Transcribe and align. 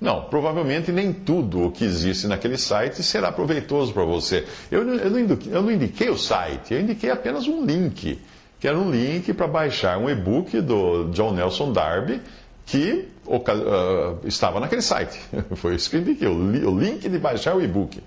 Não, 0.00 0.22
provavelmente 0.22 0.90
nem 0.90 1.12
tudo 1.12 1.66
o 1.66 1.70
que 1.70 1.84
existe 1.84 2.26
naquele 2.26 2.56
site 2.56 3.02
será 3.02 3.30
proveitoso 3.30 3.92
para 3.92 4.04
você. 4.04 4.46
Eu, 4.70 4.84
não- 4.84 4.94
eu 4.94 5.10
não 5.10 5.18
indiquei, 5.20 5.54
eu 5.54 5.62
não 5.62 5.70
indiquei 5.70 6.08
o 6.08 6.16
site, 6.16 6.72
eu 6.72 6.80
indiquei 6.80 7.10
apenas 7.10 7.46
um 7.46 7.64
link, 7.64 8.18
que 8.58 8.66
era 8.66 8.78
um 8.78 8.90
link 8.90 9.32
para 9.34 9.46
baixar 9.46 9.98
um 9.98 10.08
e-book 10.08 10.58
do 10.62 11.10
John 11.10 11.32
Nelson 11.34 11.72
Darby, 11.72 12.20
que 12.64 13.08
ah, 13.28 14.14
estava 14.24 14.58
naquele 14.58 14.80
site. 14.82 15.20
Foi 15.56 15.74
isso 15.74 15.90
que 15.90 15.96
eu 15.96 16.00
indiquei, 16.00 16.28
o 16.28 16.78
link 16.78 17.06
de 17.06 17.18
baixar 17.18 17.54
o 17.54 17.62
e-book. 17.62 18.00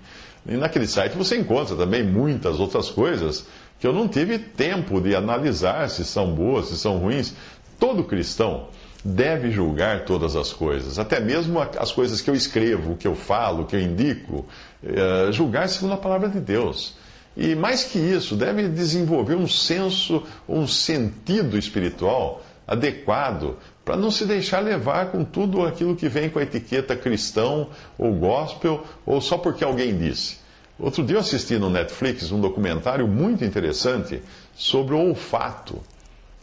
E 0.46 0.56
naquele 0.56 0.86
site 0.88 1.16
você 1.16 1.36
encontra 1.36 1.76
também 1.76 2.02
muitas 2.02 2.58
outras 2.58 2.90
coisas 2.90 3.46
que 3.78 3.86
eu 3.86 3.92
não 3.92 4.08
tive 4.08 4.38
tempo 4.38 5.00
de 5.00 5.14
analisar 5.14 5.88
se 5.90 6.04
são 6.04 6.32
boas, 6.34 6.66
se 6.68 6.76
são 6.76 6.98
ruins. 6.98 7.34
Todo 7.78 8.02
cristão 8.04 8.68
deve 9.04 9.50
julgar 9.50 10.04
todas 10.04 10.34
as 10.34 10.52
coisas, 10.52 10.98
até 10.98 11.20
mesmo 11.20 11.60
as 11.60 11.92
coisas 11.92 12.22
que 12.22 12.30
eu 12.30 12.34
escrevo, 12.34 12.92
o 12.92 12.96
que 12.96 13.06
eu 13.06 13.14
falo, 13.14 13.66
que 13.66 13.76
eu 13.76 13.80
indico, 13.80 14.46
eh, 14.82 15.28
julgar 15.30 15.68
segundo 15.68 15.92
a 15.92 15.98
palavra 15.98 16.28
de 16.28 16.40
Deus. 16.40 16.94
E 17.36 17.54
mais 17.54 17.84
que 17.84 17.98
isso, 17.98 18.34
deve 18.34 18.68
desenvolver 18.68 19.34
um 19.34 19.46
senso, 19.46 20.22
um 20.48 20.66
sentido 20.66 21.58
espiritual 21.58 22.42
adequado 22.66 23.58
para 23.84 23.96
não 23.96 24.10
se 24.10 24.24
deixar 24.24 24.60
levar 24.60 25.10
com 25.10 25.22
tudo 25.22 25.66
aquilo 25.66 25.94
que 25.94 26.08
vem 26.08 26.30
com 26.30 26.38
a 26.38 26.42
etiqueta 26.42 26.96
cristão 26.96 27.68
ou 27.98 28.14
gospel 28.14 28.84
ou 29.04 29.20
só 29.20 29.36
porque 29.36 29.62
alguém 29.62 29.98
disse. 29.98 30.38
Outro 30.78 31.04
dia 31.04 31.16
eu 31.16 31.20
assisti 31.20 31.58
no 31.58 31.68
Netflix 31.68 32.32
um 32.32 32.40
documentário 32.40 33.06
muito 33.06 33.44
interessante 33.44 34.22
sobre 34.54 34.94
o 34.94 34.98
olfato. 34.98 35.80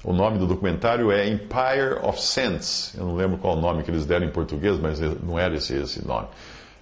O 0.03 0.13
nome 0.13 0.39
do 0.39 0.47
documentário 0.47 1.11
é 1.11 1.27
Empire 1.27 1.99
of 2.01 2.19
Scents. 2.19 2.93
Eu 2.97 3.05
não 3.05 3.15
lembro 3.15 3.37
qual 3.37 3.55
o 3.55 3.61
nome 3.61 3.83
que 3.83 3.91
eles 3.91 4.05
deram 4.05 4.25
em 4.25 4.31
português, 4.31 4.79
mas 4.79 4.99
não 4.99 5.37
era 5.37 5.55
esse, 5.55 5.75
esse 5.75 6.05
nome. 6.05 6.27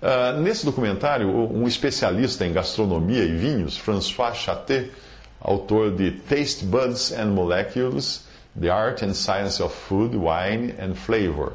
Ah, 0.02 0.32
nesse 0.32 0.66
documentário, 0.66 1.28
um 1.30 1.68
especialista 1.68 2.46
em 2.46 2.54
gastronomia 2.54 3.24
e 3.24 3.36
vinhos, 3.36 3.78
François 3.78 4.34
Chaté, 4.34 4.88
autor 5.42 5.92
de 5.92 6.12
Taste 6.12 6.64
Buds 6.64 7.12
and 7.12 7.28
Molecules, 7.28 8.24
The 8.60 8.70
Art 8.70 9.04
and 9.04 9.14
Science 9.14 9.62
of 9.62 9.76
Food, 9.76 10.16
Wine 10.16 10.74
and 10.80 10.96
Flavor, 10.96 11.54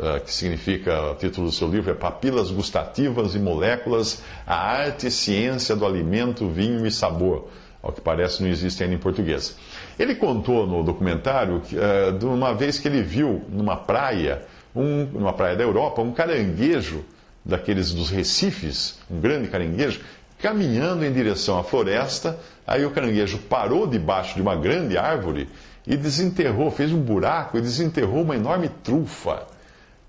ah, 0.00 0.18
que 0.20 0.32
significa, 0.32 1.10
o 1.10 1.14
título 1.16 1.48
do 1.48 1.52
seu 1.52 1.68
livro 1.68 1.90
é 1.90 1.94
Papilas 1.94 2.50
Gustativas 2.50 3.34
e 3.34 3.38
Moléculas, 3.38 4.22
a 4.46 4.54
Arte 4.54 5.08
e 5.08 5.10
Ciência 5.10 5.76
do 5.76 5.84
Alimento, 5.84 6.48
Vinho 6.48 6.86
e 6.86 6.90
Sabor. 6.90 7.48
Ao 7.82 7.92
que 7.92 8.00
parece, 8.00 8.42
não 8.42 8.48
existe 8.48 8.82
ainda 8.82 8.94
em 8.94 8.98
português. 8.98 9.54
Ele 9.98 10.14
contou 10.14 10.66
no 10.66 10.82
documentário 10.82 11.60
que, 11.60 11.78
eh, 11.78 12.12
de 12.12 12.24
uma 12.24 12.54
vez 12.54 12.78
que 12.78 12.88
ele 12.88 13.02
viu 13.02 13.42
numa 13.48 13.76
praia, 13.76 14.42
um, 14.74 15.04
numa 15.06 15.32
praia 15.32 15.56
da 15.56 15.62
Europa, 15.62 16.00
um 16.02 16.12
caranguejo 16.12 17.04
daqueles 17.44 17.92
dos 17.92 18.10
recifes, 18.10 18.98
um 19.10 19.20
grande 19.20 19.48
caranguejo, 19.48 20.00
caminhando 20.38 21.04
em 21.04 21.12
direção 21.12 21.58
à 21.58 21.64
floresta. 21.64 22.38
Aí 22.66 22.84
o 22.84 22.90
caranguejo 22.90 23.38
parou 23.38 23.86
debaixo 23.86 24.34
de 24.34 24.42
uma 24.42 24.56
grande 24.56 24.96
árvore 24.96 25.48
e 25.86 25.96
desenterrou, 25.96 26.70
fez 26.70 26.92
um 26.92 27.00
buraco 27.00 27.58
e 27.58 27.60
desenterrou 27.60 28.22
uma 28.22 28.36
enorme 28.36 28.68
trufa. 28.82 29.46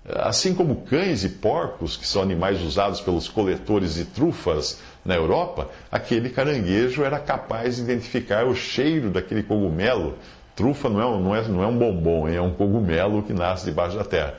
Assim 0.06 0.54
como 0.54 0.82
cães 0.82 1.24
e 1.24 1.30
porcos, 1.30 1.96
que 1.96 2.06
são 2.06 2.20
animais 2.22 2.60
usados 2.60 3.00
pelos 3.00 3.28
coletores 3.28 3.94
de 3.94 4.04
trufas 4.04 4.78
na 5.04 5.14
Europa, 5.14 5.68
aquele 5.92 6.30
caranguejo 6.30 7.04
era 7.04 7.18
capaz 7.18 7.76
de 7.76 7.82
identificar 7.82 8.46
o 8.46 8.54
cheiro 8.54 9.10
daquele 9.10 9.42
cogumelo. 9.42 10.16
Trufa 10.56 10.88
não 10.88 11.00
é, 11.00 11.06
um- 11.06 11.20
não 11.20 11.34
é, 11.36 11.42
não 11.48 11.62
é 11.62 11.66
um 11.66 11.76
bombom, 11.76 12.28
é 12.28 12.40
um 12.40 12.52
cogumelo 12.54 13.22
que 13.22 13.32
nasce 13.32 13.64
debaixo 13.66 13.96
da 13.96 14.04
terra. 14.04 14.34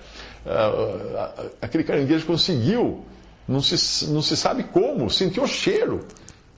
Ah, 0.46 0.72
ah, 1.38 1.44
Aquele 1.62 1.84
caranguejo 1.84 2.26
conseguiu, 2.26 3.04
não 3.48 3.62
se, 3.62 4.06
não 4.10 4.22
se 4.22 4.36
sabe 4.38 4.64
como, 4.64 5.10
sentiu 5.10 5.44
o 5.44 5.48
cheiro 5.48 6.06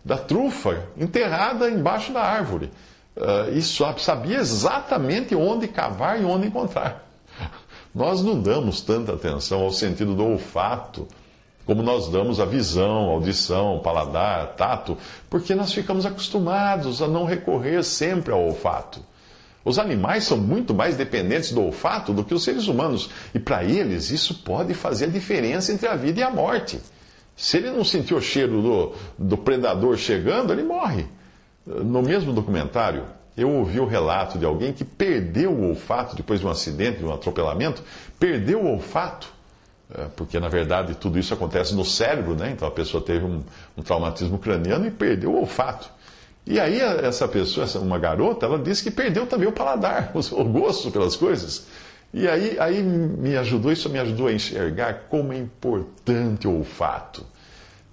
da 0.06 0.18
trufa 0.18 0.84
enterrada 0.98 1.70
embaixo 1.70 2.14
da 2.14 2.22
árvore. 2.22 2.72
Ah, 3.20 3.48
E 3.52 3.62
sabia 3.62 4.38
exatamente 4.38 5.36
onde 5.36 5.68
cavar 5.68 6.22
e 6.22 6.24
onde 6.26 6.48
encontrar. 6.48 7.04
Nós 7.96 8.22
não 8.24 8.40
damos 8.40 8.80
tanta 8.82 9.14
atenção 9.14 9.62
ao 9.62 9.72
sentido 9.72 10.14
do 10.14 10.24
olfato 10.24 11.08
como 11.68 11.84
nós 11.84 12.08
damos 12.08 12.40
à 12.40 12.46
visão, 12.46 13.10
audição, 13.10 13.80
paladar, 13.80 14.56
tato, 14.56 14.98
porque 15.30 15.54
nós 15.54 15.74
ficamos 15.74 16.06
acostumados 16.06 17.02
a 17.02 17.08
não 17.10 17.26
recorrer 17.26 17.84
sempre 17.84 18.32
ao 18.32 18.42
olfato. 18.42 19.02
Os 19.66 19.78
animais 19.78 20.24
são 20.24 20.38
muito 20.38 20.74
mais 20.74 20.96
dependentes 20.96 21.52
do 21.52 21.62
olfato 21.62 22.14
do 22.14 22.24
que 22.24 22.34
os 22.34 22.42
seres 22.42 22.68
humanos, 22.68 23.10
e 23.36 23.40
para 23.40 23.66
eles 23.66 24.12
isso 24.12 24.36
pode 24.36 24.74
fazer 24.74 25.06
a 25.06 25.10
diferença 25.10 25.74
entre 25.74 25.90
a 25.90 25.96
vida 25.96 26.22
e 26.22 26.24
a 26.24 26.32
morte. 26.32 26.80
Se 27.36 27.58
ele 27.58 27.70
não 27.70 27.84
sentir 27.84 28.14
o 28.14 28.22
cheiro 28.22 28.62
do, 28.62 28.94
do 29.20 29.38
predador 29.38 29.98
chegando, 29.98 30.54
ele 30.54 30.64
morre. 30.64 31.06
No 31.66 32.02
mesmo 32.02 32.32
documentário, 32.32 33.04
eu 33.36 33.52
ouvi 33.52 33.82
o 33.82 33.86
relato 33.86 34.40
de 34.40 34.46
alguém 34.46 34.72
que 34.72 34.86
perdeu 34.86 35.52
o 35.52 35.68
olfato 35.68 36.16
depois 36.16 36.40
de 36.40 36.48
um 36.48 36.50
acidente, 36.50 37.00
de 37.00 37.06
um 37.06 37.14
atropelamento, 37.14 37.84
perdeu 38.18 38.62
o 38.62 38.72
olfato, 38.72 39.28
porque 40.16 40.40
na 40.40 40.50
verdade 40.50 40.96
tudo 40.96 41.18
isso 41.18 41.34
acontece 41.34 41.74
no 41.74 41.86
cérebro, 41.86 42.36
né? 42.36 42.52
Então 42.52 42.68
a 42.68 42.72
pessoa 42.72 43.02
teve 43.04 43.26
um, 43.26 43.42
um 43.78 43.82
traumatismo 43.82 44.38
craniano 44.38 44.86
e 44.86 44.92
perdeu 44.92 45.32
o 45.32 45.40
olfato. 45.40 45.90
E 46.46 46.60
aí 46.60 46.80
essa 46.80 47.28
pessoa, 47.28 47.66
essa, 47.66 47.80
uma 47.80 48.00
garota, 48.00 48.46
ela 48.46 48.60
disse 48.60 48.84
que 48.84 48.92
perdeu 48.92 49.26
também 49.26 49.48
o 49.48 49.52
paladar, 49.52 50.12
o, 50.16 50.42
o 50.42 50.44
gosto 50.46 50.92
pelas 50.92 51.16
coisas. 51.16 51.68
E 52.14 52.28
aí, 52.28 52.58
aí 52.60 52.82
me 52.82 53.36
ajudou, 53.36 53.72
isso 53.72 53.90
me 53.90 54.00
ajudou 54.00 54.28
a 54.28 54.34
enxergar 54.34 55.08
como 55.10 55.34
é 55.34 55.38
importante 55.38 56.48
o 56.48 56.58
olfato. 56.58 57.26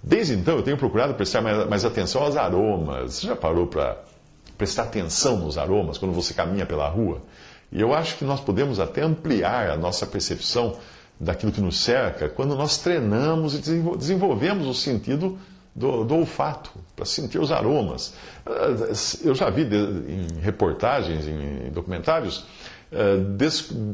Desde 0.01 0.33
então 0.33 0.55
eu 0.55 0.63
tenho 0.63 0.77
procurado 0.77 1.13
prestar 1.15 1.41
mais, 1.41 1.67
mais 1.67 1.83
atenção 1.83 2.23
aos 2.23 2.37
aromas. 2.37 3.15
Você 3.15 3.27
já 3.27 3.35
parou 3.35 3.67
para 3.67 3.97
prestar 4.57 4.83
atenção 4.83 5.37
nos 5.37 5.57
aromas 5.57 5.97
quando 5.97 6.13
você 6.13 6.33
caminha 6.33 6.65
pela 6.65 6.87
rua? 6.87 7.21
E 7.71 7.81
eu 7.81 7.93
acho 7.93 8.15
que 8.17 8.23
nós 8.23 8.39
podemos 8.39 8.79
até 8.79 9.01
ampliar 9.01 9.69
a 9.69 9.75
nossa 9.75 10.05
percepção 10.05 10.77
daquilo 11.19 11.51
que 11.51 11.61
nos 11.61 11.77
cerca 11.79 12.27
quando 12.29 12.55
nós 12.55 12.77
treinamos 12.77 13.55
e 13.55 13.59
desenvol- 13.59 13.97
desenvolvemos 13.97 14.67
o 14.67 14.73
sentido 14.73 15.37
do, 15.73 16.03
do 16.05 16.15
olfato, 16.15 16.71
para 16.95 17.05
sentir 17.05 17.39
os 17.39 17.51
aromas. 17.51 18.13
Eu 19.23 19.35
já 19.35 19.49
vi 19.49 19.63
em 19.63 20.39
reportagens, 20.41 21.27
em 21.27 21.69
documentários, 21.71 22.45
eh, 22.91 23.17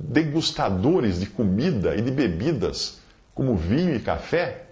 degustadores 0.04 1.20
de 1.20 1.26
comida 1.26 1.96
e 1.96 2.02
de 2.02 2.12
bebidas, 2.12 3.00
como 3.34 3.56
vinho 3.56 3.96
e 3.96 4.00
café, 4.00 4.66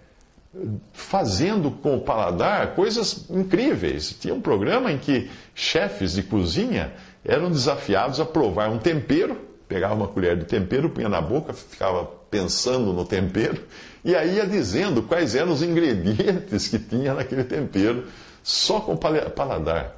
fazendo 0.94 1.71
com 1.71 1.95
o 1.97 2.01
paladar 2.01 2.75
coisas 2.75 3.25
incríveis. 3.29 4.15
Tinha 4.19 4.33
um 4.33 4.41
programa 4.41 4.91
em 4.91 4.97
que 4.97 5.29
chefes 5.56 6.13
de 6.13 6.24
cozinha 6.24 6.91
eram 7.24 7.50
desafiados 7.50 8.19
a 8.19 8.25
provar 8.25 8.69
um 8.69 8.77
tempero, 8.77 9.38
pegava 9.68 9.94
uma 9.94 10.07
colher 10.07 10.38
de 10.38 10.45
tempero, 10.45 10.89
punha 10.89 11.09
na 11.09 11.21
boca, 11.21 11.53
ficava 11.53 12.09
pensando 12.29 12.93
no 12.93 13.05
tempero, 13.05 13.63
e 14.03 14.15
aí 14.15 14.35
ia 14.35 14.45
dizendo 14.45 15.03
quais 15.03 15.35
eram 15.35 15.51
os 15.51 15.61
ingredientes 15.61 16.67
que 16.67 16.79
tinha 16.79 17.13
naquele 17.13 17.43
tempero, 17.43 18.05
só 18.43 18.79
com 18.79 18.95
paladar. 18.95 19.95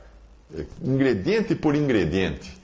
Ingrediente 0.84 1.56
por 1.56 1.76
ingrediente. 1.76 2.62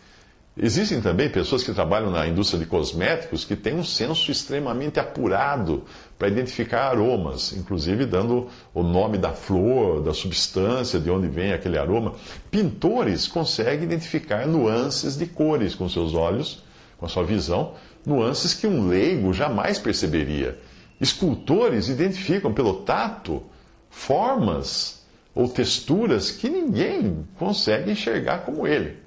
Existem 0.60 1.00
também 1.00 1.30
pessoas 1.30 1.64
que 1.64 1.72
trabalham 1.72 2.10
na 2.10 2.28
indústria 2.28 2.60
de 2.60 2.66
cosméticos 2.66 3.46
que 3.46 3.56
têm 3.56 3.76
um 3.76 3.84
senso 3.84 4.32
extremamente 4.32 5.00
apurado 5.00 5.84
para 6.18 6.30
identificar 6.30 6.88
aromas, 6.88 7.54
inclusive 7.54 8.08
dando 8.08 8.48
o 8.74 8.82
nome 8.82 9.20
da 9.20 9.34
flor, 9.34 10.02
da 10.02 10.16
substância, 10.16 11.00
de 11.00 11.12
onde 11.12 11.28
vem 11.28 11.54
aquele 11.54 11.78
aroma. 11.78 12.16
Pintores 12.50 13.28
conseguem 13.28 13.84
identificar 13.84 14.48
nuances 14.48 15.16
de 15.16 15.28
cores 15.28 15.76
com 15.76 15.88
seus 15.88 16.16
olhos, 16.16 16.64
com 16.98 17.06
a 17.06 17.10
sua 17.10 17.24
visão, 17.24 17.76
nuances 18.08 18.54
que 18.54 18.66
um 18.66 18.88
leigo 18.88 19.34
jamais 19.34 19.78
perceberia. 19.78 20.58
Escultores 21.00 21.90
identificam 21.90 22.54
pelo 22.54 22.76
tato 22.76 23.44
formas 23.90 25.06
ou 25.36 25.50
texturas 25.50 26.32
que 26.32 26.50
ninguém 26.50 27.28
consegue 27.38 27.92
enxergar 27.92 28.40
como 28.40 28.66
ele, 28.66 28.98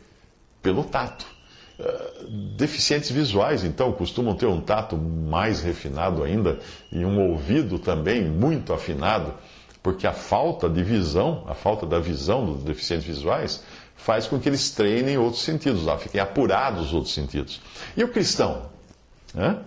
pelo 0.62 0.84
tato. 0.84 1.26
Uh, 1.78 2.28
deficientes 2.58 3.10
visuais, 3.10 3.64
então, 3.64 3.90
costumam 3.90 4.34
ter 4.34 4.44
um 4.44 4.60
tato 4.60 4.98
mais 4.98 5.62
refinado 5.62 6.22
ainda 6.22 6.58
e 6.92 7.02
um 7.02 7.30
ouvido 7.30 7.78
também 7.78 8.22
muito 8.22 8.74
afinado, 8.74 9.32
porque 9.82 10.06
a 10.06 10.12
falta 10.12 10.68
de 10.68 10.82
visão, 10.84 11.42
a 11.48 11.54
falta 11.54 11.86
da 11.86 11.98
visão 11.98 12.44
dos 12.44 12.62
deficientes 12.62 13.06
visuais, 13.06 13.64
faz 13.96 14.26
com 14.26 14.38
que 14.38 14.46
eles 14.46 14.70
treinem 14.70 15.16
outros 15.16 15.42
sentidos, 15.42 15.86
fiquem 16.02 16.20
apurados 16.20 16.88
os 16.88 16.92
outros 16.92 17.14
sentidos. 17.14 17.62
E 17.96 18.04
o 18.04 18.08
cristão? 18.08 18.68
Né? 19.34 19.58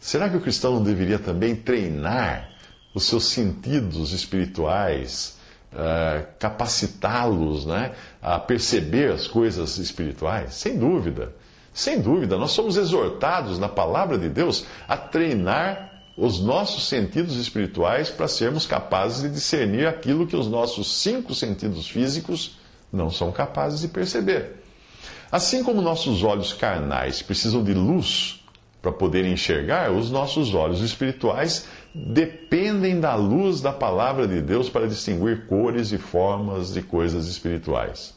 Será 0.00 0.28
que 0.28 0.36
o 0.36 0.40
cristão 0.40 0.74
não 0.74 0.82
deveria 0.82 1.18
também 1.18 1.56
treinar 1.56 2.50
os 2.94 3.04
seus 3.04 3.24
sentidos 3.24 4.12
espirituais, 4.12 5.36
uh, 5.72 6.26
capacitá-los 6.38 7.66
né, 7.66 7.92
a 8.22 8.38
perceber 8.38 9.12
as 9.12 9.26
coisas 9.26 9.78
espirituais? 9.78 10.54
Sem 10.54 10.78
dúvida, 10.78 11.34
sem 11.72 12.00
dúvida. 12.00 12.38
Nós 12.38 12.52
somos 12.52 12.76
exortados 12.76 13.58
na 13.58 13.68
palavra 13.68 14.16
de 14.16 14.28
Deus 14.28 14.64
a 14.88 14.96
treinar 14.96 15.88
os 16.16 16.40
nossos 16.40 16.88
sentidos 16.88 17.36
espirituais 17.36 18.10
para 18.10 18.26
sermos 18.26 18.66
capazes 18.66 19.22
de 19.22 19.28
discernir 19.28 19.86
aquilo 19.86 20.26
que 20.26 20.34
os 20.34 20.48
nossos 20.48 21.00
cinco 21.00 21.34
sentidos 21.34 21.88
físicos 21.88 22.58
não 22.92 23.10
são 23.10 23.30
capazes 23.30 23.80
de 23.80 23.88
perceber. 23.88 24.56
Assim 25.30 25.62
como 25.62 25.82
nossos 25.82 26.24
olhos 26.24 26.52
carnais 26.52 27.22
precisam 27.22 27.62
de 27.62 27.74
luz 27.74 28.37
para 28.80 28.92
poderem 28.92 29.32
enxergar, 29.32 29.90
os 29.90 30.10
nossos 30.10 30.54
olhos 30.54 30.80
espirituais 30.80 31.66
dependem 31.94 33.00
da 33.00 33.14
luz 33.14 33.60
da 33.60 33.72
palavra 33.72 34.26
de 34.26 34.40
Deus 34.40 34.68
para 34.68 34.86
distinguir 34.86 35.46
cores 35.46 35.90
e 35.90 35.98
formas 35.98 36.72
de 36.72 36.82
coisas 36.82 37.26
espirituais. 37.26 38.14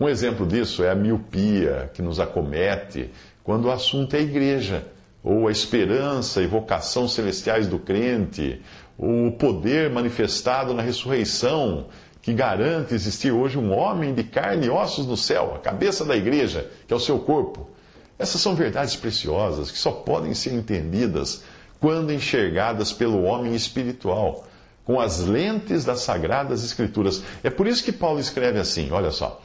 Um 0.00 0.08
exemplo 0.08 0.46
disso 0.46 0.82
é 0.82 0.90
a 0.90 0.94
miopia 0.94 1.90
que 1.94 2.02
nos 2.02 2.18
acomete 2.18 3.10
quando 3.44 3.66
o 3.66 3.70
assunto 3.70 4.14
é 4.14 4.18
a 4.18 4.22
igreja, 4.22 4.86
ou 5.22 5.48
a 5.48 5.52
esperança 5.52 6.42
e 6.42 6.46
vocação 6.46 7.08
celestiais 7.08 7.66
do 7.66 7.78
crente, 7.78 8.60
ou 8.96 9.28
o 9.28 9.32
poder 9.32 9.90
manifestado 9.90 10.74
na 10.74 10.82
ressurreição 10.82 11.86
que 12.20 12.32
garante 12.32 12.94
existir 12.94 13.30
hoje 13.30 13.56
um 13.56 13.72
homem 13.72 14.12
de 14.12 14.24
carne 14.24 14.66
e 14.66 14.70
ossos 14.70 15.06
no 15.06 15.16
céu, 15.16 15.54
a 15.54 15.58
cabeça 15.58 16.04
da 16.04 16.16
igreja, 16.16 16.68
que 16.86 16.92
é 16.92 16.96
o 16.96 17.00
seu 17.00 17.18
corpo. 17.20 17.70
Essas 18.18 18.40
são 18.40 18.54
verdades 18.54 18.96
preciosas 18.96 19.70
que 19.70 19.78
só 19.78 19.92
podem 19.92 20.34
ser 20.34 20.52
entendidas 20.52 21.44
quando 21.80 22.12
enxergadas 22.12 22.92
pelo 22.92 23.22
homem 23.22 23.54
espiritual, 23.54 24.44
com 24.84 25.00
as 25.00 25.20
lentes 25.20 25.84
das 25.84 26.00
sagradas 26.00 26.64
escrituras. 26.64 27.22
É 27.44 27.50
por 27.50 27.66
isso 27.66 27.84
que 27.84 27.92
Paulo 27.92 28.18
escreve 28.18 28.58
assim: 28.58 28.90
olha 28.90 29.10
só. 29.10 29.40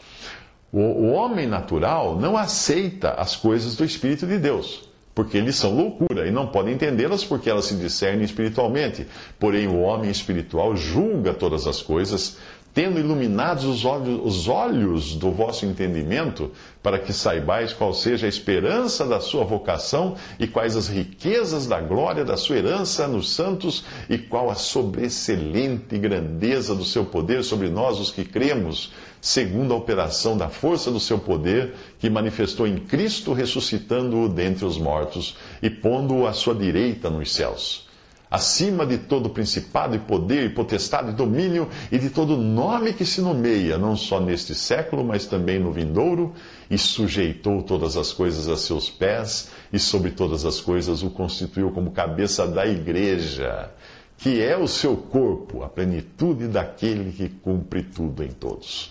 O, 0.71 1.11
homem 1.11 1.45
natural 1.45 2.19
não 2.19 2.35
aceita 2.35 3.11
as 3.11 3.35
coisas 3.35 3.75
do 3.75 3.85
Espírito 3.85 4.25
de 4.25 4.39
Deus, 4.39 4.89
porque 5.13 5.37
eles 5.37 5.55
são 5.55 5.71
loucura 5.75 6.27
e 6.27 6.31
não 6.31 6.47
pode 6.47 6.71
entendê-las 6.71 7.23
porque 7.23 7.47
elas 7.47 7.65
se 7.65 7.75
discernem 7.75 8.25
espiritualmente. 8.25 9.05
Porém, 9.39 9.67
o 9.67 9.81
homem 9.81 10.09
espiritual 10.09 10.75
julga 10.75 11.31
todas 11.31 11.67
as 11.67 11.79
coisas 11.79 12.37
tendo 12.73 12.99
iluminados 12.99 13.65
os 13.65 13.85
olhos, 13.85 14.19
os 14.23 14.47
olhos 14.47 15.15
do 15.15 15.31
vosso 15.31 15.65
entendimento, 15.65 16.51
para 16.81 16.97
que 16.97 17.13
saibais 17.13 17.71
qual 17.71 17.93
seja 17.93 18.25
a 18.25 18.29
esperança 18.29 19.05
da 19.05 19.19
sua 19.19 19.43
vocação 19.43 20.15
e 20.39 20.47
quais 20.47 20.75
as 20.75 20.87
riquezas 20.87 21.67
da 21.67 21.79
glória 21.79 22.25
da 22.25 22.35
sua 22.35 22.57
herança 22.57 23.07
nos 23.07 23.29
santos 23.29 23.85
e 24.09 24.17
qual 24.17 24.49
a 24.49 24.55
sobreexcelente 24.55 25.97
grandeza 25.99 26.73
do 26.73 26.83
seu 26.83 27.05
poder 27.05 27.43
sobre 27.43 27.69
nós, 27.69 27.99
os 27.99 28.11
que 28.11 28.25
cremos, 28.25 28.91
segundo 29.21 29.73
a 29.73 29.77
operação 29.77 30.35
da 30.35 30.49
força 30.49 30.89
do 30.89 30.99
seu 30.99 31.19
poder, 31.19 31.75
que 31.99 32.09
manifestou 32.09 32.65
em 32.65 32.77
Cristo, 32.77 33.33
ressuscitando-o 33.33 34.27
dentre 34.27 34.65
os 34.65 34.77
mortos 34.77 35.37
e 35.61 35.69
pondo-o 35.69 36.25
à 36.25 36.33
sua 36.33 36.55
direita 36.55 37.09
nos 37.09 37.33
céus 37.33 37.92
acima 38.33 38.83
de 38.83 38.97
todo 38.97 39.29
principado 39.29 39.95
e 39.95 39.99
poder 39.99 40.43
e 40.45 40.49
potestade 40.49 41.11
e 41.11 41.13
domínio 41.13 41.69
e 41.91 41.99
de 41.99 42.09
todo 42.09 42.35
nome 42.35 42.91
que 42.91 43.05
se 43.05 43.21
nomeia, 43.21 43.77
não 43.77 43.95
só 43.95 44.19
neste 44.19 44.55
século, 44.55 45.05
mas 45.05 45.27
também 45.27 45.59
no 45.59 45.71
vindouro, 45.71 46.33
e 46.67 46.75
sujeitou 46.75 47.61
todas 47.61 47.95
as 47.95 48.11
coisas 48.11 48.47
a 48.49 48.57
seus 48.57 48.89
pés, 48.89 49.51
e 49.71 49.77
sobre 49.77 50.09
todas 50.09 50.45
as 50.45 50.59
coisas 50.59 51.03
o 51.03 51.11
constituiu 51.11 51.69
como 51.69 51.91
cabeça 51.91 52.47
da 52.47 52.65
igreja, 52.65 53.69
que 54.17 54.41
é 54.41 54.57
o 54.57 54.67
seu 54.67 54.97
corpo, 54.97 55.61
a 55.61 55.69
plenitude 55.69 56.47
daquele 56.47 57.11
que 57.11 57.29
cumpre 57.29 57.83
tudo 57.83 58.23
em 58.23 58.29
todos. 58.29 58.89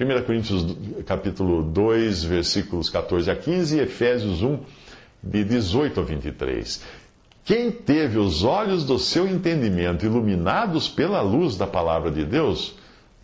1 0.00 0.22
Coríntios 0.24 0.76
capítulo 1.04 1.64
2, 1.64 2.22
versículos 2.22 2.88
14 2.90 3.28
a 3.28 3.34
15 3.34 3.76
e 3.76 3.80
Efésios 3.80 4.40
1, 4.40 4.60
de 5.20 5.42
18 5.42 5.98
a 5.98 6.02
23. 6.04 7.03
Quem 7.44 7.70
teve 7.70 8.18
os 8.18 8.42
olhos 8.42 8.84
do 8.84 8.98
seu 8.98 9.28
entendimento 9.28 10.06
iluminados 10.06 10.88
pela 10.88 11.20
luz 11.20 11.58
da 11.58 11.66
palavra 11.66 12.10
de 12.10 12.24
Deus, 12.24 12.74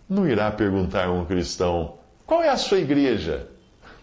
não 0.06 0.28
irá 0.28 0.50
perguntar 0.50 1.06
a 1.06 1.12
um 1.12 1.24
cristão: 1.24 1.94
qual 2.26 2.42
é 2.42 2.50
a 2.50 2.56
sua 2.58 2.78
igreja? 2.78 3.48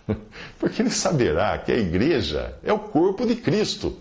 Porque 0.58 0.81
ele 0.81 0.90
saberá 0.90 1.56
que 1.60 1.72
a 1.72 1.78
igreja 1.78 2.58
é 2.64 2.74
o 2.74 2.80
corpo 2.80 3.28
de 3.28 3.36
Cristo, 3.36 3.96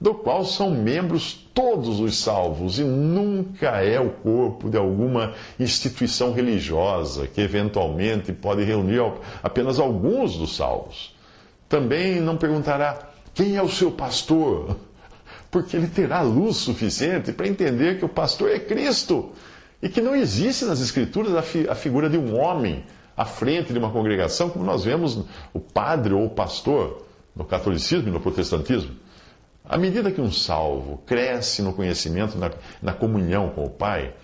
do 0.00 0.14
qual 0.14 0.42
são 0.46 0.70
membros 0.70 1.34
todos 1.52 2.00
os 2.00 2.16
salvos, 2.16 2.78
e 2.78 2.84
nunca 2.84 3.82
é 3.82 4.00
o 4.00 4.08
corpo 4.08 4.70
de 4.70 4.78
alguma 4.78 5.34
instituição 5.60 6.32
religiosa 6.32 7.26
que 7.26 7.42
eventualmente 7.42 8.32
pode 8.32 8.64
reunir 8.64 9.02
apenas 9.42 9.78
alguns 9.78 10.34
dos 10.34 10.56
salvos. 10.56 11.14
Também 11.68 12.22
não 12.22 12.38
perguntará: 12.38 13.10
quem 13.34 13.54
é 13.54 13.62
o 13.62 13.68
seu 13.68 13.90
pastor? 13.90 14.74
porque 15.50 15.76
ele 15.76 15.88
terá 15.88 16.20
luz 16.20 16.56
suficiente 16.56 17.32
para 17.32 17.48
entender 17.48 17.98
que 17.98 18.04
o 18.04 18.08
pastor 18.08 18.50
é 18.50 18.58
Cristo 18.58 19.32
e 19.82 19.88
que 19.88 20.00
não 20.00 20.14
existe 20.14 20.64
nas 20.64 20.80
Escrituras 20.80 21.34
a, 21.34 21.42
fi 21.42 21.68
a 21.68 21.74
figura 21.74 22.08
de 22.10 22.18
um 22.18 22.38
homem 22.38 22.84
à 23.16 23.24
frente 23.24 23.72
de 23.72 23.78
uma 23.78 23.90
congregação, 23.90 24.50
como 24.50 24.64
nós 24.64 24.84
vemos 24.84 25.24
o 25.52 25.60
padre 25.60 26.14
ou 26.14 26.24
o 26.26 26.30
pastor 26.30 27.04
no 27.34 27.44
catolicismo 27.44 28.08
e 28.08 28.12
no 28.12 28.20
protestantismo. 28.20 28.94
À 29.64 29.76
medida 29.76 30.10
que 30.10 30.20
um 30.20 30.32
salvo 30.32 31.02
cresce 31.06 31.62
no 31.62 31.72
conhecimento, 31.72 32.38
na, 32.38 32.50
na 32.80 32.92
comunhão 32.92 33.50
com 33.50 33.64
o 33.64 33.70
Pai 33.70 34.14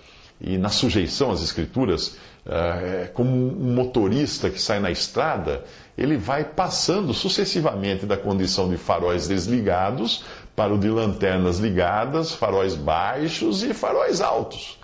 e 0.41 0.57
na 0.59 0.69
sujeição 0.69 1.31
às 1.31 1.43
Escrituras, 1.43 2.17
é, 2.47 3.11
como 3.13 3.31
um 3.31 3.75
motorista 3.75 4.51
que 4.51 4.61
sai 4.61 4.79
na 4.79 4.91
estrada, 4.91 5.65
ele 5.97 6.17
vai 6.17 6.45
passando 6.45 7.15
sucessivamente 7.15 8.05
da 8.05 8.17
condição 8.17 8.69
de 8.69 8.77
faróis 8.77 9.29
desligados 9.29 10.25
para 10.55 10.73
o 10.73 10.79
de 10.79 10.89
lanternas 10.89 11.59
ligadas, 11.59 12.33
faróis 12.33 12.75
baixos 12.75 13.63
e 13.63 13.75
faróis 13.75 14.21
altos. 14.21 14.79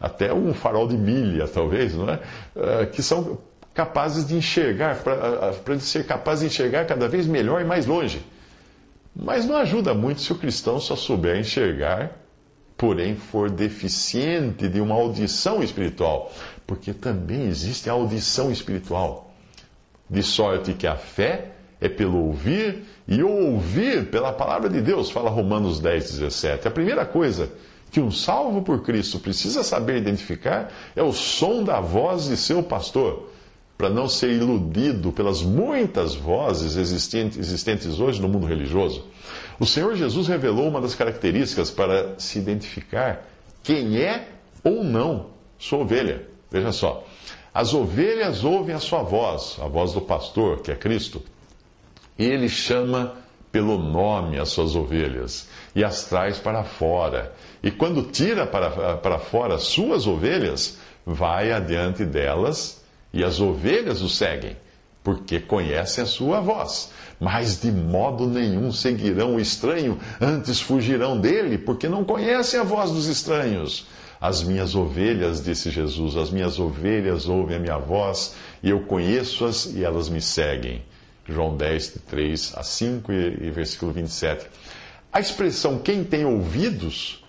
Até 0.00 0.34
um 0.34 0.52
farol 0.52 0.86
de 0.86 0.96
milha, 0.96 1.48
talvez, 1.48 1.94
não 1.94 2.08
é? 2.10 2.20
Uh, 2.54 2.86
que 2.90 3.02
são 3.02 3.38
capazes 3.72 4.26
de 4.26 4.36
enxergar, 4.36 4.96
para 4.96 5.80
ser 5.80 6.06
capaz 6.06 6.40
de 6.40 6.46
enxergar 6.46 6.84
cada 6.84 7.08
vez 7.08 7.26
melhor 7.26 7.60
e 7.60 7.64
mais 7.64 7.86
longe. 7.86 8.24
Mas 9.16 9.46
não 9.46 9.56
ajuda 9.56 9.94
muito 9.94 10.20
se 10.20 10.32
o 10.32 10.36
cristão 10.36 10.78
só 10.78 10.94
souber 10.94 11.38
enxergar, 11.38 12.12
porém 12.76 13.16
for 13.16 13.50
deficiente 13.50 14.68
de 14.68 14.80
uma 14.80 14.94
audição 14.94 15.62
espiritual, 15.62 16.32
porque 16.66 16.92
também 16.92 17.46
existe 17.46 17.88
a 17.88 17.92
audição 17.92 18.50
espiritual. 18.50 19.32
De 20.08 20.22
sorte 20.22 20.74
que 20.74 20.86
a 20.86 20.96
fé 20.96 21.52
é 21.84 21.88
pelo 21.88 22.28
ouvir, 22.28 22.82
e 23.06 23.22
o 23.22 23.28
ouvir 23.28 24.06
pela 24.06 24.32
palavra 24.32 24.70
de 24.70 24.80
Deus, 24.80 25.10
fala 25.10 25.28
Romanos 25.28 25.80
10, 25.80 26.12
17. 26.12 26.66
A 26.66 26.70
primeira 26.70 27.04
coisa 27.04 27.52
que 27.90 28.00
um 28.00 28.10
salvo 28.10 28.62
por 28.62 28.82
Cristo 28.82 29.18
precisa 29.18 29.62
saber 29.62 29.98
identificar 29.98 30.72
é 30.96 31.02
o 31.02 31.12
som 31.12 31.62
da 31.62 31.80
voz 31.80 32.24
de 32.24 32.38
seu 32.38 32.62
pastor, 32.62 33.30
para 33.76 33.90
não 33.90 34.08
ser 34.08 34.30
iludido 34.30 35.12
pelas 35.12 35.42
muitas 35.42 36.14
vozes 36.14 36.76
existentes, 36.76 37.36
existentes 37.36 38.00
hoje 38.00 38.18
no 38.18 38.30
mundo 38.30 38.46
religioso. 38.46 39.04
O 39.60 39.66
Senhor 39.66 39.94
Jesus 39.94 40.26
revelou 40.26 40.66
uma 40.66 40.80
das 40.80 40.94
características 40.94 41.70
para 41.70 42.14
se 42.18 42.38
identificar 42.38 43.28
quem 43.62 43.98
é 43.98 44.28
ou 44.62 44.82
não 44.82 45.26
sua 45.58 45.80
ovelha. 45.80 46.26
Veja 46.50 46.72
só. 46.72 47.04
As 47.52 47.74
ovelhas 47.74 48.42
ouvem 48.42 48.74
a 48.74 48.80
sua 48.80 49.02
voz, 49.02 49.58
a 49.60 49.68
voz 49.68 49.92
do 49.92 50.00
pastor, 50.00 50.62
que 50.62 50.72
é 50.72 50.74
Cristo 50.74 51.22
ele 52.18 52.48
chama 52.48 53.14
pelo 53.50 53.78
nome 53.78 54.38
as 54.38 54.48
suas 54.48 54.74
ovelhas 54.74 55.48
e 55.74 55.84
as 55.84 56.04
traz 56.04 56.38
para 56.38 56.64
fora. 56.64 57.32
E 57.62 57.70
quando 57.70 58.02
tira 58.02 58.46
para, 58.46 58.96
para 58.96 59.18
fora 59.18 59.54
as 59.54 59.62
suas 59.62 60.06
ovelhas, 60.06 60.78
vai 61.06 61.52
adiante 61.52 62.04
delas 62.04 62.82
e 63.12 63.22
as 63.22 63.40
ovelhas 63.40 64.00
o 64.00 64.08
seguem, 64.08 64.56
porque 65.02 65.38
conhecem 65.38 66.02
a 66.02 66.06
sua 66.06 66.40
voz. 66.40 66.90
mas 67.20 67.60
de 67.60 67.70
modo 67.70 68.26
nenhum 68.26 68.72
seguirão 68.72 69.36
o 69.36 69.40
estranho, 69.40 69.98
antes 70.20 70.60
fugirão 70.60 71.18
dele, 71.18 71.56
porque 71.56 71.88
não 71.88 72.04
conhecem 72.04 72.60
a 72.60 72.64
voz 72.64 72.90
dos 72.90 73.06
estranhos. 73.06 73.86
As 74.20 74.42
minhas 74.42 74.74
ovelhas, 74.74 75.42
disse 75.42 75.70
Jesus, 75.70 76.16
as 76.16 76.30
minhas 76.30 76.58
ovelhas 76.58 77.28
ouvem 77.28 77.56
a 77.56 77.60
minha 77.60 77.78
voz, 77.78 78.34
e 78.62 78.70
eu 78.70 78.80
conheço-as 78.80 79.66
e 79.66 79.84
elas 79.84 80.08
me 80.08 80.20
seguem. 80.20 80.82
João 81.28 81.56
10, 81.56 82.00
3 82.08 82.52
a 82.56 82.62
5 82.62 83.12
e, 83.12 83.46
e 83.46 83.50
versículo 83.50 83.92
27. 83.92 84.46
A 85.12 85.20
expressão 85.20 85.78
quem 85.78 86.04
tem 86.04 86.24
ouvidos 86.24 87.24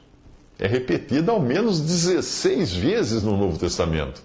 é 0.60 0.68
repetida 0.68 1.32
ao 1.32 1.40
menos 1.40 1.80
16 1.80 2.74
vezes 2.74 3.24
no 3.24 3.38
Novo 3.38 3.58
Testamento. 3.58 4.24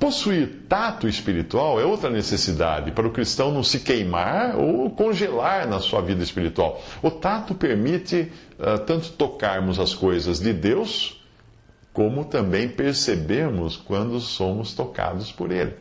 Possuir 0.00 0.64
tato 0.68 1.08
espiritual 1.08 1.80
é 1.80 1.84
outra 1.84 2.08
necessidade 2.08 2.92
para 2.92 3.06
o 3.06 3.10
cristão 3.10 3.50
não 3.50 3.64
se 3.64 3.80
queimar 3.80 4.56
ou 4.56 4.88
congelar 4.90 5.66
na 5.68 5.80
sua 5.80 6.00
vida 6.00 6.22
espiritual. 6.22 6.80
O 7.02 7.10
tato 7.10 7.52
permite 7.52 8.30
uh, 8.58 8.78
tanto 8.86 9.10
tocarmos 9.10 9.80
as 9.80 9.94
coisas 9.94 10.38
de 10.38 10.52
Deus, 10.52 11.20
como 11.92 12.24
também 12.24 12.68
percebermos 12.68 13.76
quando 13.76 14.20
somos 14.20 14.72
tocados 14.72 15.32
por 15.32 15.50
Ele. 15.50 15.74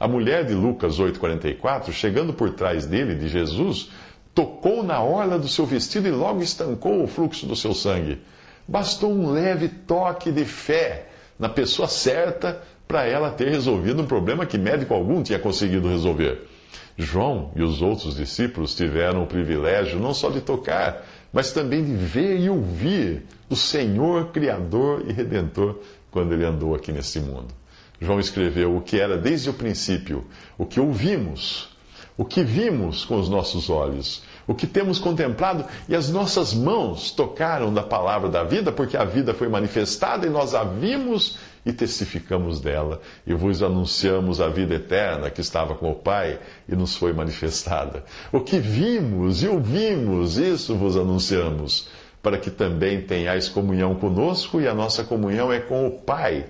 A 0.00 0.08
mulher 0.08 0.46
de 0.46 0.54
Lucas 0.54 0.98
8,44, 0.98 1.92
chegando 1.92 2.32
por 2.32 2.54
trás 2.54 2.86
dele, 2.86 3.14
de 3.14 3.28
Jesus, 3.28 3.90
tocou 4.34 4.82
na 4.82 5.02
orla 5.02 5.38
do 5.38 5.46
seu 5.46 5.66
vestido 5.66 6.08
e 6.08 6.10
logo 6.10 6.42
estancou 6.42 7.04
o 7.04 7.06
fluxo 7.06 7.44
do 7.44 7.54
seu 7.54 7.74
sangue. 7.74 8.18
Bastou 8.66 9.12
um 9.12 9.30
leve 9.30 9.68
toque 9.68 10.32
de 10.32 10.46
fé 10.46 11.08
na 11.38 11.50
pessoa 11.50 11.86
certa 11.86 12.62
para 12.88 13.04
ela 13.04 13.30
ter 13.30 13.50
resolvido 13.50 14.00
um 14.00 14.06
problema 14.06 14.46
que 14.46 14.56
médico 14.56 14.94
algum 14.94 15.22
tinha 15.22 15.38
conseguido 15.38 15.86
resolver. 15.86 16.48
João 16.96 17.52
e 17.54 17.62
os 17.62 17.82
outros 17.82 18.16
discípulos 18.16 18.74
tiveram 18.74 19.22
o 19.22 19.26
privilégio 19.26 20.00
não 20.00 20.14
só 20.14 20.30
de 20.30 20.40
tocar, 20.40 21.06
mas 21.30 21.52
também 21.52 21.84
de 21.84 21.92
ver 21.92 22.40
e 22.40 22.48
ouvir 22.48 23.24
o 23.50 23.54
Senhor 23.54 24.28
Criador 24.28 25.04
e 25.06 25.12
Redentor 25.12 25.78
quando 26.10 26.32
ele 26.32 26.46
andou 26.46 26.74
aqui 26.74 26.90
neste 26.90 27.20
mundo. 27.20 27.59
João 28.00 28.18
escreveu 28.18 28.76
o 28.76 28.80
que 28.80 28.98
era 28.98 29.18
desde 29.18 29.50
o 29.50 29.54
princípio, 29.54 30.24
o 30.56 30.64
que 30.64 30.80
ouvimos, 30.80 31.68
o 32.16 32.24
que 32.24 32.42
vimos 32.42 33.04
com 33.04 33.18
os 33.18 33.28
nossos 33.28 33.68
olhos, 33.68 34.22
o 34.46 34.54
que 34.54 34.66
temos 34.66 34.98
contemplado 34.98 35.64
e 35.88 35.94
as 35.94 36.08
nossas 36.08 36.54
mãos 36.54 37.10
tocaram 37.10 37.72
da 37.72 37.82
palavra 37.82 38.28
da 38.28 38.42
vida, 38.42 38.72
porque 38.72 38.96
a 38.96 39.04
vida 39.04 39.34
foi 39.34 39.48
manifestada 39.48 40.26
e 40.26 40.30
nós 40.30 40.54
a 40.54 40.64
vimos 40.64 41.38
e 41.64 41.72
testificamos 41.74 42.58
dela, 42.58 43.02
e 43.26 43.34
vos 43.34 43.62
anunciamos 43.62 44.40
a 44.40 44.48
vida 44.48 44.74
eterna 44.74 45.28
que 45.28 45.42
estava 45.42 45.74
com 45.74 45.90
o 45.90 45.94
Pai 45.94 46.38
e 46.66 46.74
nos 46.74 46.96
foi 46.96 47.12
manifestada. 47.12 48.02
O 48.32 48.40
que 48.40 48.58
vimos 48.58 49.42
e 49.42 49.48
ouvimos, 49.48 50.38
isso 50.38 50.74
vos 50.74 50.96
anunciamos, 50.96 51.88
para 52.22 52.38
que 52.38 52.50
também 52.50 53.02
tenhais 53.02 53.48
comunhão 53.48 53.94
conosco, 53.94 54.58
e 54.58 54.66
a 54.66 54.74
nossa 54.74 55.04
comunhão 55.04 55.52
é 55.52 55.60
com 55.60 55.86
o 55.86 55.90
Pai 55.90 56.46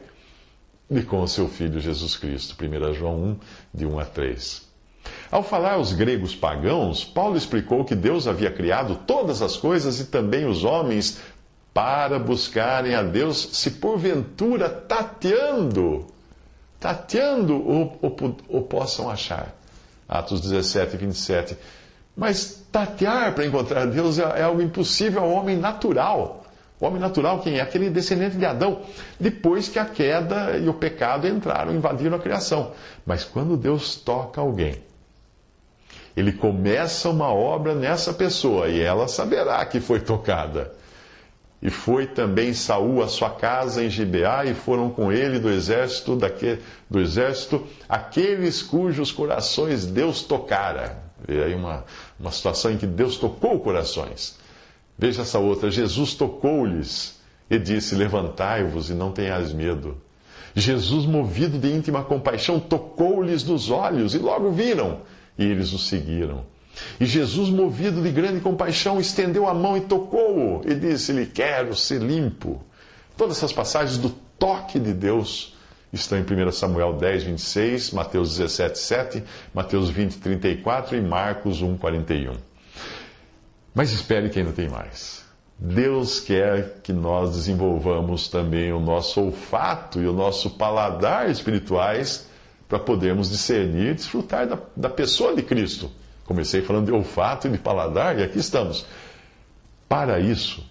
e 0.91 1.03
com 1.03 1.23
o 1.23 1.29
seu 1.29 1.49
Filho 1.49 1.81
Jesus 1.81 2.17
Cristo. 2.17 2.57
1 2.63 2.95
João 2.95 3.23
1, 3.23 3.37
de 3.73 3.87
1 3.87 3.99
a 3.99 4.05
3. 4.05 4.71
Ao 5.31 5.43
falar 5.43 5.75
aos 5.75 5.93
gregos 5.93 6.35
pagãos, 6.35 7.05
Paulo 7.05 7.37
explicou 7.37 7.85
que 7.85 7.95
Deus 7.95 8.27
havia 8.27 8.51
criado 8.51 8.97
todas 9.07 9.41
as 9.41 9.57
coisas 9.57 10.01
e 10.01 10.07
também 10.07 10.45
os 10.45 10.65
homens 10.65 11.21
para 11.73 12.19
buscarem 12.19 12.95
a 12.95 13.03
Deus, 13.03 13.51
se 13.53 13.71
porventura 13.73 14.69
tateando, 14.69 16.07
tateando 16.81 17.55
o, 17.55 17.85
o, 18.03 18.59
o 18.59 18.63
possam 18.63 19.09
achar. 19.09 19.55
Atos 20.09 20.41
17 20.41 20.95
e 20.95 20.99
27. 20.99 21.57
Mas 22.17 22.65
tatear 22.73 23.33
para 23.35 23.47
encontrar 23.47 23.87
Deus 23.87 24.19
é, 24.19 24.41
é 24.41 24.43
algo 24.43 24.61
impossível 24.61 25.23
ao 25.23 25.31
homem 25.31 25.57
natural. 25.57 26.40
O 26.81 26.87
homem 26.87 26.99
natural, 26.99 27.41
quem 27.41 27.59
é? 27.59 27.61
Aquele 27.61 27.91
descendente 27.91 28.37
de 28.37 28.47
Adão. 28.47 28.81
Depois 29.19 29.69
que 29.69 29.79
a 29.79 29.85
queda 29.85 30.57
e 30.57 30.67
o 30.67 30.73
pecado 30.73 31.29
entraram, 31.29 31.75
invadiram 31.75 32.17
a 32.17 32.21
criação. 32.21 32.73
Mas 33.05 33.23
quando 33.23 33.57
Deus 33.57 33.97
toca 33.97 34.41
alguém, 34.41 34.77
ele 36.17 36.33
começa 36.33 37.11
uma 37.11 37.29
obra 37.29 37.75
nessa 37.75 38.15
pessoa 38.15 38.69
e 38.69 38.81
ela 38.81 39.07
saberá 39.09 39.65
que 39.67 39.79
foi 39.79 40.01
tocada. 40.01 40.73
E 41.63 41.69
foi 41.69 42.07
também 42.07 42.55
Saul 42.55 43.03
à 43.03 43.09
sua 43.09 43.29
casa 43.29 43.85
em 43.85 43.91
Gibeá, 43.91 44.47
e 44.47 44.55
foram 44.55 44.89
com 44.89 45.13
ele 45.13 45.39
do 45.39 45.51
exército, 45.51 46.17
daquele, 46.17 46.63
do 46.89 46.99
exército 46.99 47.67
aqueles 47.87 48.63
cujos 48.63 49.13
corações 49.13 49.85
Deus 49.85 50.23
tocara. 50.23 51.03
Vê 51.29 51.43
aí 51.43 51.55
uma, 51.55 51.85
uma 52.19 52.33
situação 52.33 52.71
em 52.71 52.79
que 52.79 52.87
Deus 52.87 53.19
tocou 53.19 53.61
corações. 53.61 54.40
Veja 55.01 55.23
essa 55.23 55.39
outra. 55.39 55.71
Jesus 55.71 56.13
tocou-lhes 56.13 57.19
e 57.49 57.59
disse: 57.59 57.95
Levantai-vos 57.95 58.91
e 58.91 58.93
não 58.93 59.13
tenhais 59.13 59.51
medo. 59.51 59.97
Jesus, 60.55 61.07
movido 61.07 61.59
de 61.59 61.73
íntima 61.73 62.05
compaixão, 62.05 62.61
tocou-lhes 62.61 63.43
nos 63.43 63.71
olhos 63.71 64.15
e 64.15 64.19
logo 64.19 64.51
viram, 64.51 65.01
e 65.39 65.45
eles 65.45 65.73
o 65.73 65.79
seguiram. 65.79 66.45
E 67.01 67.07
Jesus, 67.07 67.49
movido 67.49 68.03
de 68.03 68.11
grande 68.11 68.41
compaixão, 68.41 69.01
estendeu 69.01 69.49
a 69.49 69.55
mão 69.55 69.75
e 69.75 69.81
tocou-o 69.81 70.61
e 70.71 70.75
disse-lhe: 70.75 71.25
Quero 71.25 71.75
ser 71.75 72.03
limpo. 72.03 72.63
Todas 73.17 73.39
essas 73.39 73.55
passagens 73.55 73.97
do 73.97 74.11
toque 74.39 74.79
de 74.79 74.93
Deus 74.93 75.57
estão 75.91 76.19
em 76.19 76.23
1 76.23 76.53
Samuel 76.53 76.93
10, 76.93 77.25
26, 77.25 77.93
Mateus 77.93 78.37
17, 78.37 78.79
7, 78.79 79.25
Mateus 79.55 79.89
20, 79.89 80.19
34 80.19 80.95
e 80.95 81.01
Marcos 81.01 81.63
1, 81.63 81.79
41. 81.79 82.50
Mas 83.75 83.93
espere 83.93 84.29
que 84.29 84.39
ainda 84.39 84.53
tem 84.53 84.69
mais. 84.69 85.25
Deus 85.59 86.21
quer 86.21 86.81
que 86.83 86.93
nós 86.93 87.33
desenvolvamos 87.33 88.29
também 88.29 88.73
o 88.73 88.81
nosso 88.81 89.21
olfato 89.21 90.01
e 90.01 90.07
o 90.07 90.13
nosso 90.13 90.51
paladar 90.51 91.31
espirituais 91.31 92.27
para 92.67 92.79
podermos 92.79 93.29
discernir 93.29 93.91
e 93.91 93.95
desfrutar 93.95 94.47
da, 94.47 94.59
da 94.75 94.89
pessoa 94.89 95.35
de 95.35 95.43
Cristo. 95.43 95.91
Comecei 96.25 96.63
falando 96.63 96.87
de 96.87 96.93
olfato 96.93 97.47
e 97.47 97.51
de 97.51 97.59
paladar 97.59 98.19
e 98.19 98.23
aqui 98.23 98.39
estamos. 98.39 98.87
Para 99.89 100.19
isso, 100.19 100.65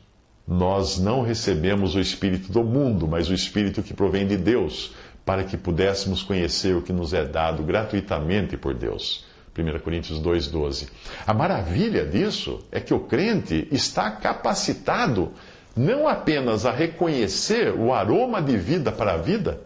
nós 0.47 0.97
não 0.97 1.21
recebemos 1.21 1.93
o 1.93 1.99
Espírito 1.99 2.51
do 2.51 2.63
mundo, 2.63 3.07
mas 3.07 3.29
o 3.29 3.33
Espírito 3.33 3.83
que 3.83 3.93
provém 3.93 4.25
de 4.25 4.37
Deus, 4.37 4.93
para 5.23 5.43
que 5.43 5.55
pudéssemos 5.55 6.23
conhecer 6.23 6.75
o 6.75 6.81
que 6.81 6.91
nos 6.91 7.13
é 7.13 7.23
dado 7.23 7.61
gratuitamente 7.61 8.57
por 8.57 8.73
Deus. 8.73 9.23
1 9.57 9.79
Coríntios 9.79 10.21
2,12. 10.21 10.89
A 11.25 11.33
maravilha 11.33 12.05
disso 12.05 12.59
é 12.71 12.79
que 12.79 12.93
o 12.93 13.01
crente 13.01 13.67
está 13.71 14.11
capacitado 14.11 15.31
não 15.75 16.07
apenas 16.07 16.65
a 16.65 16.71
reconhecer 16.71 17.73
o 17.73 17.93
aroma 17.93 18.41
de 18.41 18.57
vida 18.57 18.91
para 18.91 19.13
a 19.13 19.17
vida, 19.17 19.61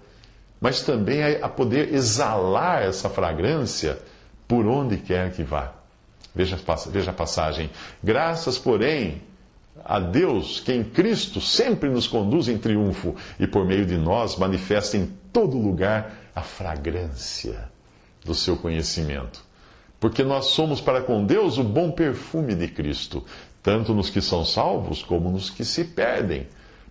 mas 0.59 0.81
também 0.81 1.21
a 1.41 1.49
poder 1.49 1.93
exalar 1.93 2.83
essa 2.83 3.09
fragrância 3.09 3.99
por 4.47 4.65
onde 4.65 4.97
quer 4.97 5.31
que 5.31 5.43
vá. 5.43 5.73
Veja, 6.35 6.57
veja 6.89 7.11
a 7.11 7.13
passagem. 7.13 7.69
Graças, 8.03 8.57
porém, 8.57 9.21
a 9.83 9.99
Deus 9.99 10.59
que 10.59 10.71
em 10.71 10.83
Cristo 10.83 11.41
sempre 11.41 11.89
nos 11.89 12.07
conduz 12.07 12.47
em 12.47 12.57
triunfo 12.57 13.15
e 13.39 13.47
por 13.47 13.65
meio 13.65 13.85
de 13.85 13.97
nós 13.97 14.35
manifesta 14.37 14.97
em 14.97 15.11
todo 15.31 15.57
lugar 15.57 16.13
a 16.35 16.41
fragrância 16.41 17.69
do 18.23 18.33
seu 18.33 18.55
conhecimento 18.55 19.52
porque 20.03 20.21
nós 20.21 20.47
somos 20.47 20.81
para 20.81 21.01
com 21.01 21.25
Deus 21.25 21.57
o 21.57 21.63
bom 21.63 21.89
perfume 21.89 22.55
de 22.55 22.67
Cristo, 22.67 23.23
tanto 23.61 23.93
nos 23.93 24.09
que 24.09 24.19
são 24.19 24.43
salvos 24.43 25.01
como 25.01 25.31
nos 25.31 25.49
que 25.49 25.63
se 25.63 25.85
perdem. 25.85 26.45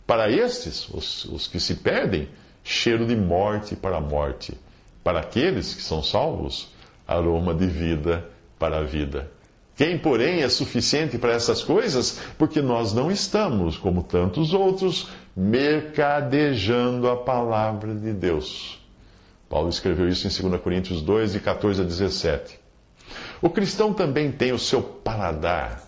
Para 0.07 0.31
estes, 0.31 0.89
os, 0.89 1.27
os 1.27 1.47
que 1.47 1.61
se 1.61 1.75
perdem, 1.75 2.31
cheiro 2.65 3.05
de 3.05 3.15
morte 3.15 3.77
para 3.77 3.99
a 3.99 4.01
morte. 4.01 4.59
Para 5.05 5.21
aqueles 5.21 5.75
que 5.75 5.83
são 5.83 6.03
salvos, 6.03 6.71
aroma 7.07 7.53
de 7.53 7.67
vida 7.67 8.27
para 8.59 8.79
a 8.79 8.83
vida. 8.83 9.31
Quem, 9.77 9.99
porém, 9.99 10.41
é 10.41 10.49
suficiente 10.49 11.19
para 11.19 11.35
essas 11.35 11.63
coisas? 11.63 12.19
Porque 12.39 12.63
nós 12.63 12.95
não 12.95 13.11
estamos, 13.11 13.77
como 13.77 14.03
tantos 14.03 14.55
outros, 14.55 15.09
mercadejando 15.37 17.11
a 17.11 17.17
palavra 17.19 17.95
de 17.95 18.15
Deus. 18.15 18.81
Paulo 19.51 19.69
escreveu 19.69 20.09
isso 20.09 20.27
em 20.27 20.49
2 20.49 20.63
Coríntios 20.63 21.03
2, 21.03 21.33
de 21.33 21.41
14 21.41 21.83
a 21.83 21.85
17. 21.85 22.62
O 23.43 23.51
cristão 23.51 23.93
também 23.93 24.31
tem 24.31 24.53
o 24.53 24.59
seu 24.59 24.81
paladar 24.81 25.83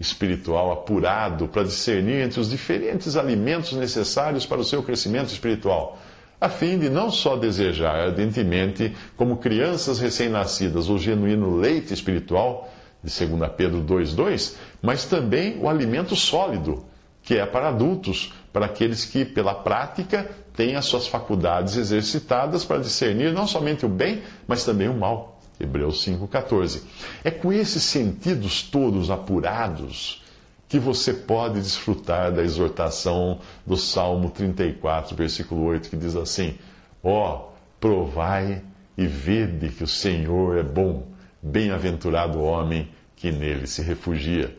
espiritual 0.00 0.72
apurado 0.72 1.46
para 1.46 1.62
discernir 1.62 2.20
entre 2.20 2.40
os 2.40 2.50
diferentes 2.50 3.16
alimentos 3.16 3.74
necessários 3.74 4.44
para 4.44 4.60
o 4.60 4.64
seu 4.64 4.82
crescimento 4.82 5.28
espiritual, 5.28 5.96
a 6.40 6.48
fim 6.48 6.76
de 6.76 6.90
não 6.90 7.12
só 7.12 7.36
desejar 7.36 7.94
ardentemente, 7.94 8.92
como 9.16 9.36
crianças 9.36 10.00
recém-nascidas, 10.00 10.88
o 10.88 10.98
genuíno 10.98 11.56
leite 11.56 11.94
espiritual, 11.94 12.68
de 13.04 13.26
2 13.26 13.52
Pedro 13.56 13.80
2,2, 13.80 14.56
mas 14.82 15.04
também 15.04 15.56
o 15.60 15.68
alimento 15.68 16.16
sólido, 16.16 16.84
que 17.22 17.36
é 17.36 17.46
para 17.46 17.68
adultos, 17.68 18.32
para 18.52 18.66
aqueles 18.66 19.04
que, 19.04 19.24
pela 19.24 19.54
prática, 19.54 20.28
têm 20.56 20.74
as 20.74 20.86
suas 20.86 21.06
faculdades 21.06 21.76
exercitadas 21.76 22.64
para 22.64 22.80
discernir 22.80 23.32
não 23.32 23.46
somente 23.46 23.86
o 23.86 23.88
bem, 23.88 24.22
mas 24.48 24.64
também 24.64 24.88
o 24.88 24.94
mal. 24.94 25.33
Hebreus 25.58 26.04
5,14. 26.04 26.82
É 27.22 27.30
com 27.30 27.52
esses 27.52 27.82
sentidos 27.82 28.62
todos 28.62 29.10
apurados 29.10 30.22
que 30.68 30.78
você 30.78 31.12
pode 31.12 31.60
desfrutar 31.60 32.32
da 32.32 32.42
exortação 32.42 33.38
do 33.66 33.76
Salmo 33.76 34.30
34, 34.30 35.14
versículo 35.16 35.64
8, 35.66 35.88
que 35.88 35.96
diz 35.96 36.16
assim: 36.16 36.58
Ó, 37.02 37.36
oh, 37.36 37.52
provai 37.78 38.62
e 38.96 39.06
vede 39.06 39.68
que 39.68 39.84
o 39.84 39.88
Senhor 39.88 40.58
é 40.58 40.62
bom, 40.62 41.06
bem-aventurado 41.42 42.38
o 42.38 42.44
homem 42.44 42.88
que 43.14 43.30
nele 43.30 43.66
se 43.66 43.82
refugia. 43.82 44.56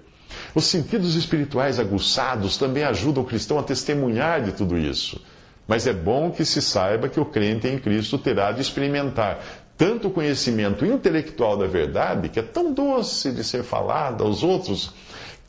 Os 0.53 0.65
sentidos 0.65 1.15
espirituais 1.15 1.79
aguçados 1.79 2.57
também 2.57 2.83
ajudam 2.83 3.23
o 3.23 3.27
cristão 3.27 3.59
a 3.59 3.63
testemunhar 3.63 4.41
de 4.41 4.51
tudo 4.51 4.77
isso. 4.77 5.21
Mas 5.67 5.87
é 5.87 5.93
bom 5.93 6.29
que 6.31 6.45
se 6.45 6.61
saiba 6.61 7.09
que 7.09 7.19
o 7.19 7.25
crente 7.25 7.67
em 7.67 7.79
Cristo 7.79 8.17
terá 8.17 8.51
de 8.51 8.61
experimentar 8.61 9.39
tanto 9.77 10.07
o 10.07 10.11
conhecimento 10.11 10.85
intelectual 10.85 11.57
da 11.57 11.67
verdade, 11.67 12.29
que 12.29 12.39
é 12.39 12.43
tão 12.43 12.73
doce 12.73 13.31
de 13.31 13.43
ser 13.43 13.63
falada 13.63 14.23
aos 14.23 14.43
outros, 14.43 14.93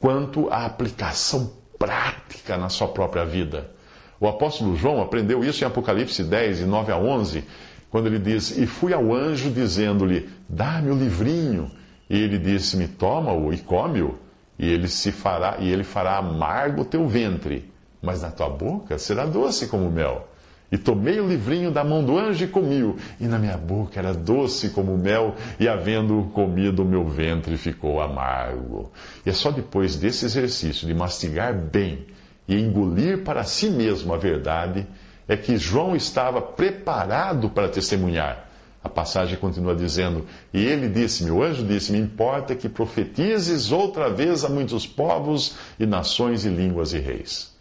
quanto 0.01 0.49
a 0.51 0.65
aplicação 0.65 1.53
prática 1.79 2.57
na 2.57 2.69
sua 2.69 2.89
própria 2.89 3.25
vida. 3.25 3.71
O 4.19 4.27
apóstolo 4.27 4.75
João 4.77 5.03
aprendeu 5.03 5.45
isso 5.45 5.63
em 5.63 5.67
Apocalipse 5.67 6.25
10, 6.25 6.59
de 6.59 6.67
9 6.67 6.93
a 6.93 6.99
11, 6.99 7.45
quando 7.91 8.07
ele 8.07 8.19
diz: 8.19 8.57
E 8.57 8.67
fui 8.67 8.93
ao 8.93 9.15
anjo 9.15 9.51
dizendo-lhe: 9.51 10.29
Dá-me 10.49 10.91
o 10.91 10.95
livrinho. 10.95 11.71
E 12.09 12.19
ele 12.19 12.39
disse-me: 12.39 12.89
Toma-o 12.89 13.53
e 13.53 13.59
come-o, 13.59 14.19
e 14.59 14.69
ele 14.69 14.89
se 14.89 15.13
fará 15.13 15.57
e 15.59 15.71
ele 15.71 15.85
fará 15.85 16.17
amargo 16.17 16.83
o 16.83 16.85
teu 16.85 17.07
ventre, 17.07 17.71
mas 18.01 18.23
na 18.23 18.31
tua 18.31 18.49
boca 18.49 18.97
será 18.97 19.27
doce 19.27 19.67
como 19.67 19.91
mel. 19.91 20.29
E 20.71 20.77
tomei 20.77 21.21
o 21.21 21.29
livrinho 21.29 21.71
da 21.71 21.85
mão 21.85 22.03
do 22.03 22.19
anjo 22.19 22.45
e 22.45 22.49
comi-o, 22.49 22.97
e 23.21 23.27
na 23.27 23.39
minha 23.39 23.57
boca 23.57 24.01
era 24.01 24.13
doce 24.13 24.71
como 24.71 24.99
mel, 24.99 25.37
e 25.61 25.69
havendo 25.69 26.29
comido, 26.35 26.83
o 26.83 26.85
meu 26.85 27.07
ventre 27.07 27.57
ficou 27.57 28.01
amargo. 28.01 28.91
E 29.25 29.31
é 29.31 29.33
só 29.33 29.51
depois 29.51 29.97
desse 29.97 30.25
exercício 30.25 30.87
de 30.87 30.93
mastigar 30.93 31.55
bem 31.55 32.07
e 32.49 32.57
engolir 32.57 33.23
para 33.23 33.45
si 33.45 33.71
mesmo 33.71 34.13
a 34.13 34.17
verdade, 34.17 34.87
é 35.29 35.37
que 35.37 35.57
João 35.57 35.95
estava 35.95 36.41
preparado 36.41 37.51
para 37.51 37.69
testemunhar. 37.69 38.47
A 38.83 38.89
passagem 38.89 39.37
continua 39.37 39.75
dizendo: 39.75 40.27
E 40.55 40.65
ele 40.65 40.89
disse-me, 40.89 41.31
o 41.31 41.43
anjo 41.43 41.65
disse-me: 41.65 41.99
Importa 41.99 42.55
que 42.55 42.69
profetizes 42.69 43.73
outra 43.73 44.09
vez 44.09 44.45
a 44.45 44.49
muitos 44.49 44.87
povos 44.87 45.57
e 45.79 45.85
nações 45.85 46.45
e 46.45 46.49
línguas 46.49 46.93
e 46.93 46.99
reis. 46.99 47.56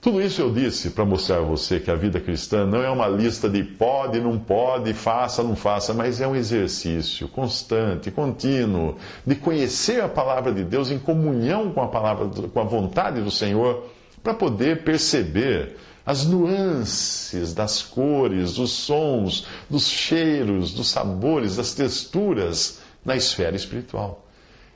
Tudo 0.00 0.22
isso 0.22 0.40
eu 0.40 0.52
disse 0.52 0.90
para 0.90 1.04
mostrar 1.04 1.38
a 1.38 1.42
você 1.42 1.80
que 1.80 1.90
a 1.90 1.96
vida 1.96 2.20
cristã 2.20 2.64
não 2.64 2.80
é 2.80 2.88
uma 2.88 3.08
lista 3.08 3.48
de 3.48 3.64
pode, 3.64 4.20
não 4.20 4.38
pode, 4.38 4.94
faça, 4.94 5.42
não 5.42 5.56
faça, 5.56 5.92
mas 5.92 6.20
é 6.20 6.26
um 6.26 6.36
exercício 6.36 7.26
constante, 7.26 8.08
contínuo, 8.08 8.96
de 9.26 9.34
conhecer 9.34 10.00
a 10.00 10.08
palavra 10.08 10.52
de 10.52 10.62
Deus 10.62 10.92
em 10.92 11.00
comunhão 11.00 11.72
com 11.72 11.82
a 11.82 11.88
palavra, 11.88 12.28
com 12.28 12.60
a 12.60 12.64
vontade 12.64 13.20
do 13.20 13.30
Senhor, 13.30 13.88
para 14.22 14.32
poder 14.32 14.84
perceber 14.84 15.76
as 16.06 16.24
nuances 16.24 17.52
das 17.52 17.82
cores, 17.82 18.54
dos 18.54 18.70
sons, 18.70 19.48
dos 19.68 19.88
cheiros, 19.88 20.72
dos 20.72 20.88
sabores, 20.88 21.56
das 21.56 21.74
texturas 21.74 22.80
na 23.04 23.16
esfera 23.16 23.56
espiritual. 23.56 24.24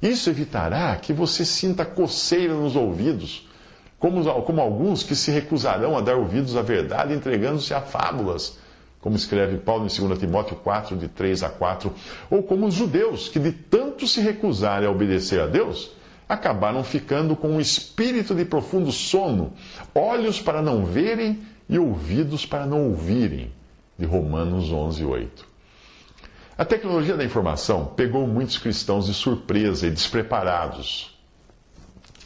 Isso 0.03 0.29
evitará 0.29 0.97
que 0.97 1.13
você 1.13 1.45
sinta 1.45 1.85
coceira 1.85 2.55
nos 2.55 2.75
ouvidos, 2.75 3.47
como, 4.03 4.43
como 4.43 4.61
alguns 4.61 5.05
que 5.05 5.15
se 5.15 5.31
recusarão 5.31 5.97
a 5.97 6.01
dar 6.01 6.17
ouvidos 6.17 6.57
à 6.57 6.63
verdade, 6.63 7.15
entregando-se 7.15 7.73
a 7.73 7.81
fábulas, 7.81 8.59
como 9.01 9.15
escreve 9.15 9.59
Paulo 9.59 9.87
em 9.87 10.09
2 10.09 10.19
Timóteo 10.19 10.57
4, 10.57 10.97
de 10.97 11.07
3 11.07 11.45
a 11.45 11.49
4, 11.49 11.95
ou 12.29 12.43
como 12.43 12.67
os 12.67 12.75
judeus, 12.75 13.29
que 13.29 13.39
de 13.39 13.53
tanto 13.53 14.09
se 14.09 14.21
recusarem 14.21 14.89
a 14.89 14.91
obedecer 14.91 15.41
a 15.41 15.47
Deus, 15.47 15.93
acabaram 16.29 16.83
ficando 16.83 17.37
com 17.37 17.51
um 17.51 17.61
espírito 17.61 18.35
de 18.35 18.45
profundo 18.45 18.91
sono, 18.91 19.53
olhos 19.95 20.41
para 20.41 20.61
não 20.61 20.85
verem 20.85 21.39
e 21.69 21.79
ouvidos 21.79 22.45
para 22.45 22.67
não 22.67 22.89
ouvirem. 22.89 23.53
De 23.97 24.05
Romanos 24.05 24.73
11, 24.73 25.05
8. 25.05 25.47
A 26.59 26.65
tecnologia 26.65 27.17
da 27.17 27.25
informação 27.25 27.87
pegou 27.97 28.27
muitos 28.27 28.59
cristãos 28.59 29.07
de 29.07 29.15
surpresa 29.15 29.87
e 29.87 29.91
despreparados. 29.91 31.17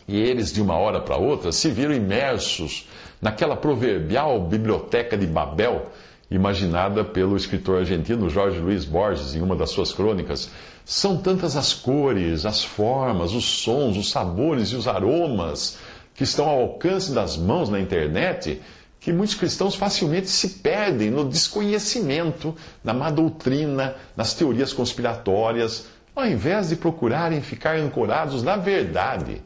E 0.09 0.17
eles, 0.17 0.53
de 0.53 0.63
uma 0.63 0.77
hora 0.77 1.01
para 1.01 1.17
outra, 1.17 1.51
se 1.51 1.71
viram 1.71 1.93
imersos 1.93 2.89
naquela 3.21 3.57
proverbial 3.57 4.41
biblioteca 4.41 5.17
de 5.17 5.27
Babel, 5.27 5.91
imaginada 6.31 7.05
pelo 7.05 7.37
escritor 7.37 7.79
argentino 7.79 8.29
Jorge 8.29 8.59
Luiz 8.59 8.85
Borges 8.85 9.35
em 9.35 9.43
uma 9.43 9.57
das 9.57 9.71
suas 9.71 9.93
crônicas, 9.93 10.51
são 10.85 11.17
tantas 11.17 11.57
as 11.57 11.73
cores, 11.73 12.47
as 12.47 12.63
formas, 12.63 13.33
os 13.33 13.45
sons, 13.45 13.97
os 13.97 14.11
sabores 14.11 14.69
e 14.69 14.77
os 14.77 14.87
aromas 14.87 15.79
que 16.15 16.23
estão 16.23 16.49
ao 16.49 16.61
alcance 16.61 17.13
das 17.13 17.37
mãos 17.37 17.69
na 17.69 17.81
internet 17.81 18.61
que 19.01 19.13
muitos 19.13 19.37
cristãos 19.37 19.77
facilmente 19.77 20.29
se 20.29 20.49
perdem 20.49 21.11
no 21.11 21.29
desconhecimento, 21.29 22.57
na 22.83 22.93
má 22.93 23.11
doutrina, 23.11 23.95
nas 24.17 24.35
teorias 24.35 24.73
conspiratórias, 24.73 25.87
ao 26.15 26.27
invés 26.27 26.71
de 26.71 26.77
procurarem 26.77 27.41
ficar 27.41 27.77
ancorados 27.77 28.43
na 28.43 28.57
verdade. 28.57 29.43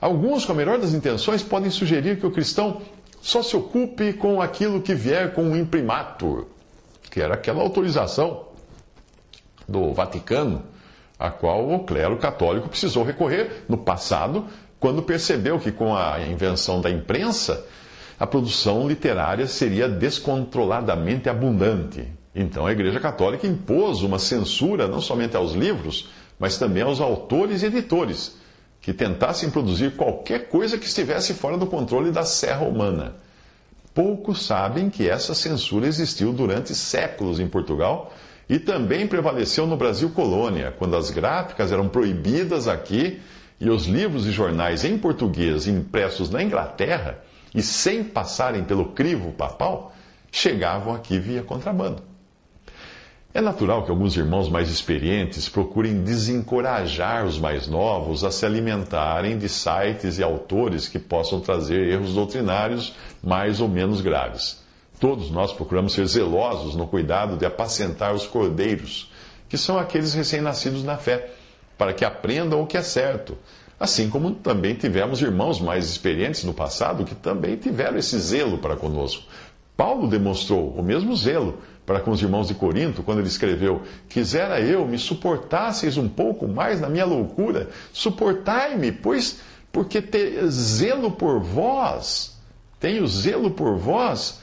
Alguns, 0.00 0.44
com 0.44 0.52
a 0.52 0.54
melhor 0.54 0.78
das 0.78 0.92
intenções, 0.92 1.42
podem 1.42 1.70
sugerir 1.70 2.18
que 2.18 2.26
o 2.26 2.30
cristão 2.30 2.82
só 3.20 3.42
se 3.42 3.56
ocupe 3.56 4.12
com 4.12 4.40
aquilo 4.40 4.80
que 4.80 4.94
vier 4.94 5.32
com 5.32 5.50
o 5.50 5.56
imprimatur, 5.56 6.46
que 7.10 7.20
era 7.20 7.34
aquela 7.34 7.62
autorização 7.62 8.46
do 9.66 9.92
Vaticano, 9.92 10.62
a 11.18 11.30
qual 11.30 11.68
o 11.70 11.84
clero 11.84 12.18
católico 12.18 12.68
precisou 12.68 13.02
recorrer 13.02 13.64
no 13.68 13.78
passado, 13.78 14.46
quando 14.78 15.02
percebeu 15.02 15.58
que 15.58 15.72
com 15.72 15.96
a 15.96 16.20
invenção 16.20 16.80
da 16.80 16.90
imprensa, 16.90 17.64
a 18.18 18.26
produção 18.26 18.86
literária 18.86 19.46
seria 19.46 19.88
descontroladamente 19.88 21.28
abundante. 21.28 22.06
Então 22.34 22.66
a 22.66 22.72
Igreja 22.72 23.00
Católica 23.00 23.46
impôs 23.46 24.02
uma 24.02 24.18
censura 24.18 24.86
não 24.86 25.00
somente 25.00 25.36
aos 25.36 25.52
livros, 25.52 26.10
mas 26.38 26.58
também 26.58 26.82
aos 26.82 27.00
autores 27.00 27.62
e 27.62 27.66
editores, 27.66 28.36
que 28.86 28.94
tentassem 28.94 29.50
produzir 29.50 29.96
qualquer 29.96 30.48
coisa 30.48 30.78
que 30.78 30.86
estivesse 30.86 31.34
fora 31.34 31.58
do 31.58 31.66
controle 31.66 32.12
da 32.12 32.22
serra 32.22 32.64
humana. 32.64 33.16
Poucos 33.92 34.46
sabem 34.46 34.88
que 34.88 35.08
essa 35.08 35.34
censura 35.34 35.88
existiu 35.88 36.32
durante 36.32 36.72
séculos 36.72 37.40
em 37.40 37.48
Portugal 37.48 38.14
e 38.48 38.60
também 38.60 39.04
prevaleceu 39.08 39.66
no 39.66 39.76
Brasil 39.76 40.10
colônia, 40.10 40.72
quando 40.78 40.94
as 40.94 41.10
gráficas 41.10 41.72
eram 41.72 41.88
proibidas 41.88 42.68
aqui 42.68 43.20
e 43.58 43.68
os 43.68 43.86
livros 43.86 44.24
e 44.24 44.30
jornais 44.30 44.84
em 44.84 44.96
português 44.96 45.66
impressos 45.66 46.30
na 46.30 46.40
Inglaterra 46.40 47.18
e 47.52 47.62
sem 47.64 48.04
passarem 48.04 48.62
pelo 48.62 48.92
crivo 48.92 49.32
papal 49.32 49.92
chegavam 50.30 50.94
aqui 50.94 51.18
via 51.18 51.42
contrabando. 51.42 52.04
É 53.36 53.40
natural 53.42 53.84
que 53.84 53.90
alguns 53.90 54.16
irmãos 54.16 54.48
mais 54.48 54.70
experientes 54.70 55.46
procurem 55.46 56.02
desencorajar 56.02 57.26
os 57.26 57.38
mais 57.38 57.68
novos 57.68 58.24
a 58.24 58.30
se 58.30 58.46
alimentarem 58.46 59.36
de 59.36 59.46
sites 59.46 60.18
e 60.18 60.22
autores 60.22 60.88
que 60.88 60.98
possam 60.98 61.38
trazer 61.38 61.86
erros 61.86 62.14
doutrinários 62.14 62.94
mais 63.22 63.60
ou 63.60 63.68
menos 63.68 64.00
graves. 64.00 64.64
Todos 64.98 65.30
nós 65.30 65.52
procuramos 65.52 65.92
ser 65.92 66.06
zelosos 66.06 66.74
no 66.74 66.86
cuidado 66.86 67.36
de 67.36 67.44
apacentar 67.44 68.14
os 68.14 68.26
cordeiros, 68.26 69.12
que 69.50 69.58
são 69.58 69.78
aqueles 69.78 70.14
recém-nascidos 70.14 70.82
na 70.82 70.96
fé, 70.96 71.30
para 71.76 71.92
que 71.92 72.06
aprendam 72.06 72.62
o 72.62 72.66
que 72.66 72.78
é 72.78 72.82
certo. 72.82 73.36
Assim 73.78 74.08
como 74.08 74.30
também 74.30 74.74
tivemos 74.74 75.20
irmãos 75.20 75.60
mais 75.60 75.84
experientes 75.84 76.42
no 76.42 76.54
passado 76.54 77.04
que 77.04 77.14
também 77.14 77.54
tiveram 77.56 77.98
esse 77.98 78.18
zelo 78.18 78.56
para 78.56 78.76
conosco. 78.76 79.24
Paulo 79.76 80.08
demonstrou 80.08 80.70
o 80.70 80.82
mesmo 80.82 81.14
zelo 81.14 81.58
para 81.86 82.00
com 82.00 82.10
os 82.10 82.20
irmãos 82.20 82.48
de 82.48 82.54
Corinto, 82.54 83.02
quando 83.02 83.20
ele 83.20 83.28
escreveu: 83.28 83.82
Quisera 84.08 84.60
eu 84.60 84.86
me 84.86 84.98
suportasseis 84.98 85.96
um 85.96 86.08
pouco 86.08 86.48
mais 86.48 86.80
na 86.80 86.88
minha 86.88 87.06
loucura, 87.06 87.70
suportai-me, 87.92 88.90
pois, 88.90 89.40
porque 89.70 90.02
ter 90.02 90.44
zelo 90.48 91.12
por 91.12 91.38
vós, 91.40 92.36
tenho 92.80 93.06
zelo 93.06 93.52
por 93.52 93.76
vós 93.76 94.40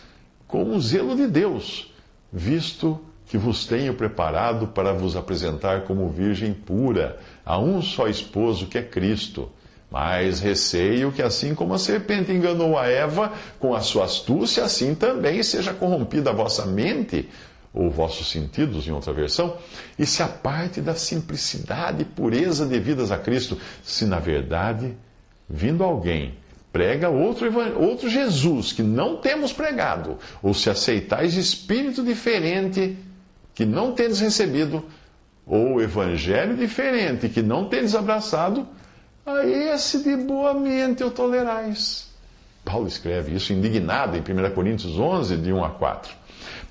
com 0.48 0.76
o 0.76 0.80
zelo 0.80 1.16
de 1.16 1.28
Deus, 1.28 1.92
visto 2.32 3.00
que 3.28 3.38
vos 3.38 3.66
tenho 3.66 3.94
preparado 3.96 4.68
para 4.68 4.94
vos 4.94 5.16
apresentar 5.16 5.82
como 5.82 6.10
virgem 6.10 6.54
pura, 6.54 7.20
a 7.46 7.60
um 7.60 7.82
só 7.82 8.08
esposo 8.08 8.68
que 8.68 8.78
é 8.78 8.84
Cristo. 8.84 9.50
Mas 9.94 10.40
receio 10.40 11.12
que, 11.12 11.22
assim 11.22 11.54
como 11.54 11.76
a 11.76 11.78
serpente 11.78 12.32
enganou 12.32 12.80
a 12.80 12.88
Eva 12.88 13.32
com 13.60 13.76
a 13.76 13.80
sua 13.80 14.06
astúcia, 14.06 14.64
assim 14.64 14.96
também 14.96 15.44
seja 15.44 15.72
corrompida 15.72 16.32
a 16.32 16.34
vossa 16.34 16.66
mente, 16.66 17.30
ou 17.72 17.92
vossos 17.92 18.32
sentidos, 18.32 18.88
em 18.88 18.92
outra 18.92 19.14
versão, 19.14 19.56
e 20.00 20.04
se 20.04 20.24
aparte 20.24 20.82
da 20.82 20.96
simplicidade 20.96 22.02
e 22.02 22.06
pureza 22.06 22.66
devidas 22.66 23.12
a 23.12 23.20
Cristo, 23.20 23.56
se 23.84 24.06
na 24.06 24.18
verdade, 24.18 24.98
vindo 25.48 25.84
alguém 25.84 26.42
prega 26.72 27.08
outro, 27.08 27.48
outro 27.80 28.10
Jesus 28.10 28.74
que 28.74 28.82
não 28.82 29.18
temos 29.18 29.54
pregado, 29.54 30.18
ou 30.42 30.56
se 30.56 30.72
aceitais 30.72 31.36
espírito 31.36 32.04
diferente 32.04 32.98
que 33.54 33.64
não 33.64 33.92
tendes 33.92 34.20
recebido, 34.20 34.84
ou 35.46 35.80
evangelho 35.80 36.58
diferente 36.58 37.30
que 37.30 37.44
não 37.44 37.70
tendes 37.70 37.94
abraçado, 37.94 38.68
a 39.26 39.46
esse 39.46 40.04
de 40.04 40.18
boa 40.18 40.54
mente 40.54 41.04
o 41.04 41.10
tolerais. 41.10 42.12
Paulo 42.66 42.88
escreve 42.88 43.36
isso 43.36 43.54
indignado 43.54 44.18
em 44.18 44.22
1 44.22 44.54
Coríntios 44.54 44.98
11, 44.98 45.38
de 45.38 45.52
1 45.52 45.64
a 45.64 45.70
4. 45.70 46.12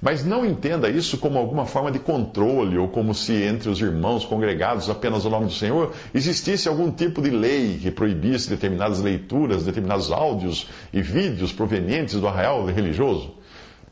Mas 0.01 0.25
não 0.25 0.45
entenda 0.45 0.91
isso 0.91 1.17
como 1.17 1.38
alguma 1.38 1.65
forma 1.65 1.91
de 1.91 1.99
controle 1.99 2.77
ou 2.77 2.88
como 2.88 3.15
se 3.15 3.33
entre 3.33 3.71
os 3.71 3.81
irmãos 3.81 4.25
congregados 4.25 4.91
apenas 4.91 5.25
ao 5.25 5.31
nome 5.31 5.47
do 5.47 5.53
Senhor 5.53 5.93
existisse 6.12 6.69
algum 6.69 6.91
tipo 6.91 7.23
de 7.23 7.31
lei 7.31 7.79
que 7.81 7.91
proibisse 7.91 8.51
determinadas 8.51 9.01
leituras, 9.01 9.65
determinados 9.65 10.11
áudios 10.11 10.69
e 10.93 11.01
vídeos 11.01 11.53
provenientes 11.53 12.21
do 12.21 12.27
arraial 12.27 12.67
religioso. 12.67 13.35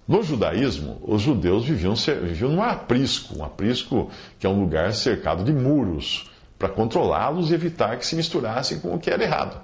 No 0.06 0.22
judaísmo, 0.22 1.00
os 1.02 1.22
judeus 1.22 1.64
viviam, 1.64 1.94
viviam 1.94 2.50
num 2.50 2.62
aprisco, 2.62 3.38
um 3.38 3.44
aprisco 3.44 4.10
que 4.38 4.46
é 4.46 4.50
um 4.50 4.60
lugar 4.60 4.92
cercado 4.92 5.44
de 5.44 5.52
muros, 5.52 6.29
para 6.60 6.68
controlá-los 6.68 7.50
e 7.50 7.54
evitar 7.54 7.96
que 7.96 8.06
se 8.06 8.14
misturassem 8.14 8.78
com 8.80 8.94
o 8.94 8.98
que 8.98 9.10
era 9.10 9.24
errado. 9.24 9.58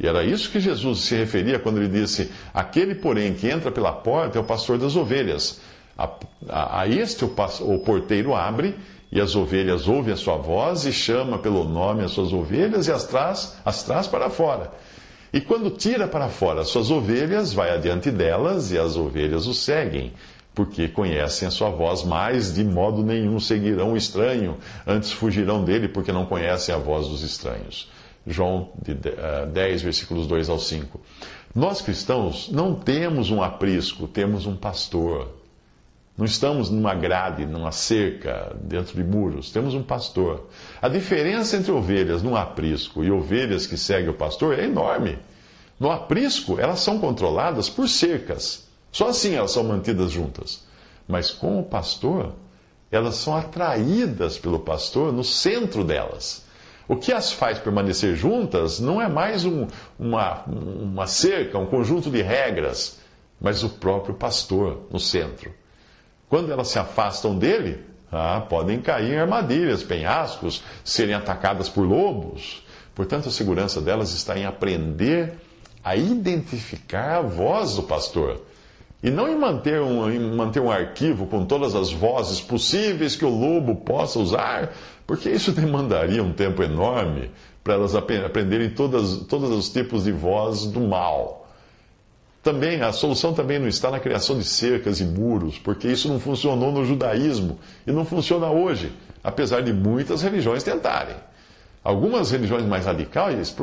E 0.00 0.08
era 0.08 0.24
isso 0.24 0.50
que 0.50 0.58
Jesus 0.58 1.02
se 1.02 1.14
referia 1.14 1.60
quando 1.60 1.78
ele 1.78 1.88
disse: 1.88 2.28
Aquele, 2.52 2.96
porém, 2.96 3.32
que 3.32 3.48
entra 3.48 3.70
pela 3.70 3.92
porta 3.92 4.36
é 4.36 4.40
o 4.40 4.44
pastor 4.44 4.76
das 4.76 4.96
ovelhas. 4.96 5.60
A, 5.96 6.10
a, 6.48 6.80
a 6.80 6.88
este 6.88 7.24
o, 7.24 7.32
o 7.60 7.78
porteiro 7.78 8.34
abre, 8.34 8.74
e 9.12 9.20
as 9.20 9.36
ovelhas 9.36 9.86
ouvem 9.86 10.12
a 10.12 10.16
sua 10.16 10.36
voz, 10.36 10.84
e 10.84 10.92
chama 10.92 11.38
pelo 11.38 11.62
nome 11.62 12.02
as 12.02 12.10
suas 12.10 12.32
ovelhas 12.32 12.88
e 12.88 12.92
as 12.92 13.04
traz, 13.04 13.56
as 13.64 13.84
traz 13.84 14.08
para 14.08 14.28
fora. 14.28 14.72
E 15.32 15.40
quando 15.40 15.70
tira 15.70 16.08
para 16.08 16.28
fora 16.28 16.62
as 16.62 16.68
suas 16.68 16.90
ovelhas, 16.90 17.52
vai 17.52 17.70
adiante 17.70 18.10
delas, 18.10 18.72
e 18.72 18.78
as 18.78 18.96
ovelhas 18.96 19.46
o 19.46 19.54
seguem, 19.54 20.12
porque 20.54 20.88
conhecem 20.88 21.48
a 21.48 21.50
sua 21.50 21.70
voz, 21.70 22.04
mas 22.04 22.54
de 22.54 22.62
modo 22.62 23.02
nenhum 23.02 23.40
seguirão 23.40 23.92
o 23.92 23.96
estranho, 23.96 24.56
antes 24.86 25.10
fugirão 25.10 25.64
dele, 25.64 25.88
porque 25.88 26.12
não 26.12 26.26
conhecem 26.26 26.74
a 26.74 26.78
voz 26.78 27.08
dos 27.08 27.22
estranhos. 27.22 27.90
João 28.26 28.70
10, 29.52 29.82
eh, 29.82 29.84
versículos 29.84 30.26
2 30.26 30.48
ao 30.48 30.58
5. 30.58 31.00
Nós 31.54 31.82
cristãos 31.82 32.48
não 32.50 32.74
temos 32.74 33.30
um 33.30 33.42
aprisco, 33.42 34.06
temos 34.06 34.46
um 34.46 34.56
pastor. 34.56 35.28
Não 36.16 36.24
estamos 36.24 36.70
numa 36.70 36.94
grade, 36.94 37.44
numa 37.44 37.72
cerca, 37.72 38.56
dentro 38.60 38.94
de 38.96 39.02
muros. 39.02 39.50
Temos 39.50 39.74
um 39.74 39.82
pastor. 39.82 40.48
A 40.80 40.88
diferença 40.88 41.56
entre 41.56 41.72
ovelhas 41.72 42.22
num 42.22 42.36
aprisco 42.36 43.02
e 43.02 43.10
ovelhas 43.10 43.66
que 43.66 43.76
seguem 43.76 44.08
o 44.08 44.14
pastor 44.14 44.58
é 44.58 44.64
enorme. 44.64 45.18
No 45.78 45.90
aprisco, 45.90 46.58
elas 46.58 46.80
são 46.80 47.00
controladas 47.00 47.68
por 47.68 47.88
cercas. 47.88 48.63
Só 48.94 49.08
assim 49.08 49.34
elas 49.34 49.50
são 49.50 49.64
mantidas 49.64 50.12
juntas. 50.12 50.62
Mas 51.08 51.28
com 51.28 51.58
o 51.58 51.64
pastor, 51.64 52.32
elas 52.92 53.16
são 53.16 53.36
atraídas 53.36 54.38
pelo 54.38 54.60
pastor 54.60 55.12
no 55.12 55.24
centro 55.24 55.82
delas. 55.82 56.44
O 56.86 56.94
que 56.94 57.12
as 57.12 57.32
faz 57.32 57.58
permanecer 57.58 58.14
juntas 58.14 58.78
não 58.78 59.02
é 59.02 59.08
mais 59.08 59.44
um, 59.44 59.66
uma, 59.98 60.44
uma 60.44 61.08
cerca, 61.08 61.58
um 61.58 61.66
conjunto 61.66 62.08
de 62.08 62.22
regras, 62.22 63.00
mas 63.40 63.64
o 63.64 63.68
próprio 63.68 64.14
pastor 64.14 64.86
no 64.92 65.00
centro. 65.00 65.52
Quando 66.28 66.52
elas 66.52 66.68
se 66.68 66.78
afastam 66.78 67.36
dele, 67.36 67.84
ah, 68.12 68.46
podem 68.48 68.80
cair 68.80 69.14
em 69.14 69.18
armadilhas, 69.18 69.82
penhascos, 69.82 70.62
serem 70.84 71.16
atacadas 71.16 71.68
por 71.68 71.82
lobos. 71.82 72.64
Portanto, 72.94 73.28
a 73.28 73.32
segurança 73.32 73.80
delas 73.80 74.12
está 74.12 74.38
em 74.38 74.46
aprender 74.46 75.34
a 75.82 75.96
identificar 75.96 77.16
a 77.16 77.22
voz 77.22 77.74
do 77.74 77.82
pastor. 77.82 78.40
E 79.04 79.10
não 79.10 79.28
em 79.28 79.36
manter, 79.38 79.82
um, 79.82 80.10
em 80.10 80.18
manter 80.18 80.60
um 80.60 80.70
arquivo 80.70 81.26
com 81.26 81.44
todas 81.44 81.74
as 81.74 81.92
vozes 81.92 82.40
possíveis 82.40 83.14
que 83.14 83.24
o 83.24 83.28
lobo 83.28 83.76
possa 83.76 84.18
usar, 84.18 84.72
porque 85.06 85.28
isso 85.28 85.52
demandaria 85.54 86.22
um 86.22 86.32
tempo 86.32 86.62
enorme 86.62 87.30
para 87.62 87.74
elas 87.74 87.94
aprenderem 87.94 88.70
todas, 88.70 89.18
todos 89.26 89.50
os 89.50 89.68
tipos 89.68 90.04
de 90.04 90.12
voz 90.12 90.64
do 90.64 90.80
mal. 90.80 91.46
Também, 92.42 92.80
a 92.80 92.92
solução 92.92 93.34
também 93.34 93.58
não 93.58 93.68
está 93.68 93.90
na 93.90 94.00
criação 94.00 94.38
de 94.38 94.44
cercas 94.44 95.00
e 95.00 95.04
muros, 95.04 95.58
porque 95.58 95.86
isso 95.86 96.08
não 96.08 96.18
funcionou 96.18 96.72
no 96.72 96.82
judaísmo 96.86 97.58
e 97.86 97.92
não 97.92 98.06
funciona 98.06 98.48
hoje, 98.50 98.90
apesar 99.22 99.60
de 99.62 99.72
muitas 99.72 100.22
religiões 100.22 100.62
tentarem. 100.62 101.16
Algumas 101.84 102.30
religiões 102.30 102.64
mais 102.64 102.86
radicais, 102.86 103.54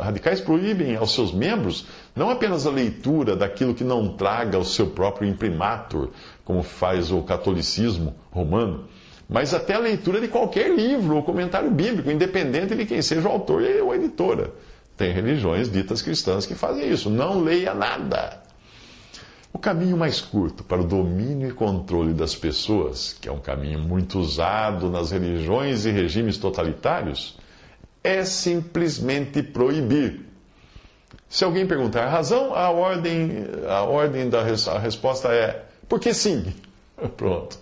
radicais 0.00 0.38
proíbem 0.38 0.96
aos 0.96 1.14
seus 1.14 1.32
membros 1.32 1.86
não 2.14 2.28
apenas 2.28 2.66
a 2.66 2.70
leitura 2.70 3.34
daquilo 3.34 3.74
que 3.74 3.82
não 3.82 4.14
traga 4.16 4.58
o 4.58 4.64
seu 4.66 4.88
próprio 4.88 5.26
imprimatur, 5.26 6.10
como 6.44 6.62
faz 6.62 7.10
o 7.10 7.22
catolicismo 7.22 8.14
romano, 8.30 8.84
mas 9.26 9.54
até 9.54 9.72
a 9.72 9.78
leitura 9.78 10.20
de 10.20 10.28
qualquer 10.28 10.68
livro 10.76 11.16
ou 11.16 11.22
comentário 11.22 11.70
bíblico, 11.70 12.10
independente 12.10 12.74
de 12.74 12.84
quem 12.84 13.00
seja 13.00 13.26
o 13.26 13.32
autor 13.32 13.62
ou 13.82 13.92
a 13.92 13.96
editora. 13.96 14.52
Tem 14.94 15.10
religiões 15.10 15.70
ditas 15.70 16.02
cristãs 16.02 16.44
que 16.44 16.54
fazem 16.54 16.86
isso. 16.92 17.08
Não 17.08 17.40
leia 17.42 17.72
nada. 17.72 18.42
O 19.50 19.58
caminho 19.58 19.96
mais 19.96 20.20
curto 20.20 20.62
para 20.62 20.82
o 20.82 20.86
domínio 20.86 21.48
e 21.48 21.52
controle 21.52 22.12
das 22.12 22.34
pessoas, 22.34 23.16
que 23.18 23.26
é 23.26 23.32
um 23.32 23.40
caminho 23.40 23.78
muito 23.78 24.18
usado 24.18 24.90
nas 24.90 25.10
religiões 25.10 25.86
e 25.86 25.90
regimes 25.90 26.36
totalitários, 26.36 27.39
é 28.02 28.24
simplesmente 28.24 29.42
proibir. 29.42 30.26
Se 31.28 31.44
alguém 31.44 31.66
perguntar 31.66 32.04
a 32.04 32.10
razão, 32.10 32.54
a 32.54 32.70
ordem, 32.70 33.46
a 33.68 33.82
ordem 33.82 34.28
da 34.28 34.40
a 34.40 34.78
resposta 34.78 35.28
é 35.28 35.64
porque 35.88 36.12
sim. 36.12 36.52
Pronto. 37.16 37.58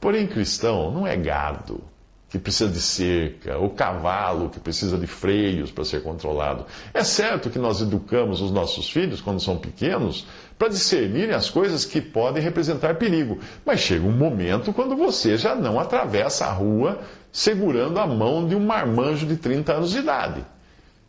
Porém, 0.00 0.26
cristão 0.26 0.90
não 0.90 1.06
é 1.06 1.16
gado 1.16 1.82
que 2.30 2.38
precisa 2.38 2.70
de 2.70 2.80
cerca, 2.80 3.58
ou 3.58 3.70
cavalo 3.70 4.48
que 4.48 4.60
precisa 4.60 4.96
de 4.96 5.06
freios 5.06 5.72
para 5.72 5.84
ser 5.84 6.00
controlado. 6.00 6.64
É 6.94 7.02
certo 7.02 7.50
que 7.50 7.58
nós 7.58 7.80
educamos 7.80 8.40
os 8.40 8.52
nossos 8.52 8.88
filhos, 8.88 9.20
quando 9.20 9.40
são 9.40 9.58
pequenos, 9.58 10.26
para 10.56 10.68
discernirem 10.68 11.34
as 11.34 11.50
coisas 11.50 11.84
que 11.84 12.00
podem 12.00 12.40
representar 12.40 12.94
perigo. 12.94 13.40
Mas 13.66 13.80
chega 13.80 14.06
um 14.06 14.12
momento 14.12 14.72
quando 14.72 14.96
você 14.96 15.36
já 15.36 15.56
não 15.56 15.80
atravessa 15.80 16.46
a 16.46 16.52
rua 16.52 17.00
segurando 17.32 17.98
a 17.98 18.06
mão 18.06 18.46
de 18.46 18.54
um 18.54 18.64
marmanjo 18.64 19.26
de 19.26 19.36
30 19.36 19.72
anos 19.72 19.90
de 19.90 19.98
idade. 19.98 20.44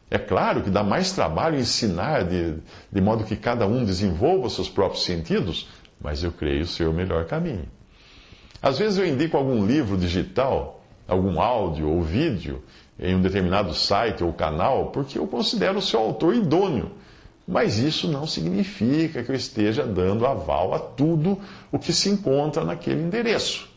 É 0.10 0.18
claro 0.18 0.62
que 0.62 0.70
dá 0.70 0.84
mais 0.84 1.12
trabalho 1.12 1.58
ensinar 1.58 2.24
de, 2.26 2.56
de 2.92 3.02
modo 3.02 3.24
que 3.24 3.36
cada 3.36 3.66
um 3.66 3.86
desenvolva 3.86 4.50
seus 4.50 4.70
próprios 4.70 5.06
sentidos, 5.06 5.70
mas 6.00 6.24
eu 6.24 6.32
creio 6.32 6.66
ser 6.66 6.88
o 6.88 6.94
melhor 6.94 7.26
caminho. 7.26 7.68
Às 8.62 8.78
vezes 8.78 9.00
eu 9.00 9.06
indico 9.06 9.38
algum 9.38 9.66
livro 9.66 9.98
digital 9.98 10.82
algum 11.12 11.42
áudio 11.42 11.90
ou 11.90 12.02
vídeo 12.02 12.64
em 13.00 13.16
um 13.16 13.22
determinado 13.22 13.74
site 13.74 14.24
ou 14.24 14.32
canal, 14.32 14.88
porque 14.92 15.18
eu 15.18 15.28
considero 15.28 15.80
o 15.80 15.82
seu 15.82 16.00
autor 16.00 16.36
idôneo. 16.36 16.92
Mas 17.48 17.80
isso 17.80 18.08
não 18.08 18.26
significa 18.28 19.24
que 19.24 19.32
eu 19.32 19.36
esteja 19.36 19.84
dando 19.84 20.26
aval 20.26 20.74
a 20.74 20.80
tudo 20.80 21.38
o 21.72 21.80
que 21.80 21.92
se 21.92 22.10
encontra 22.10 22.64
naquele 22.64 23.02
endereço. 23.02 23.70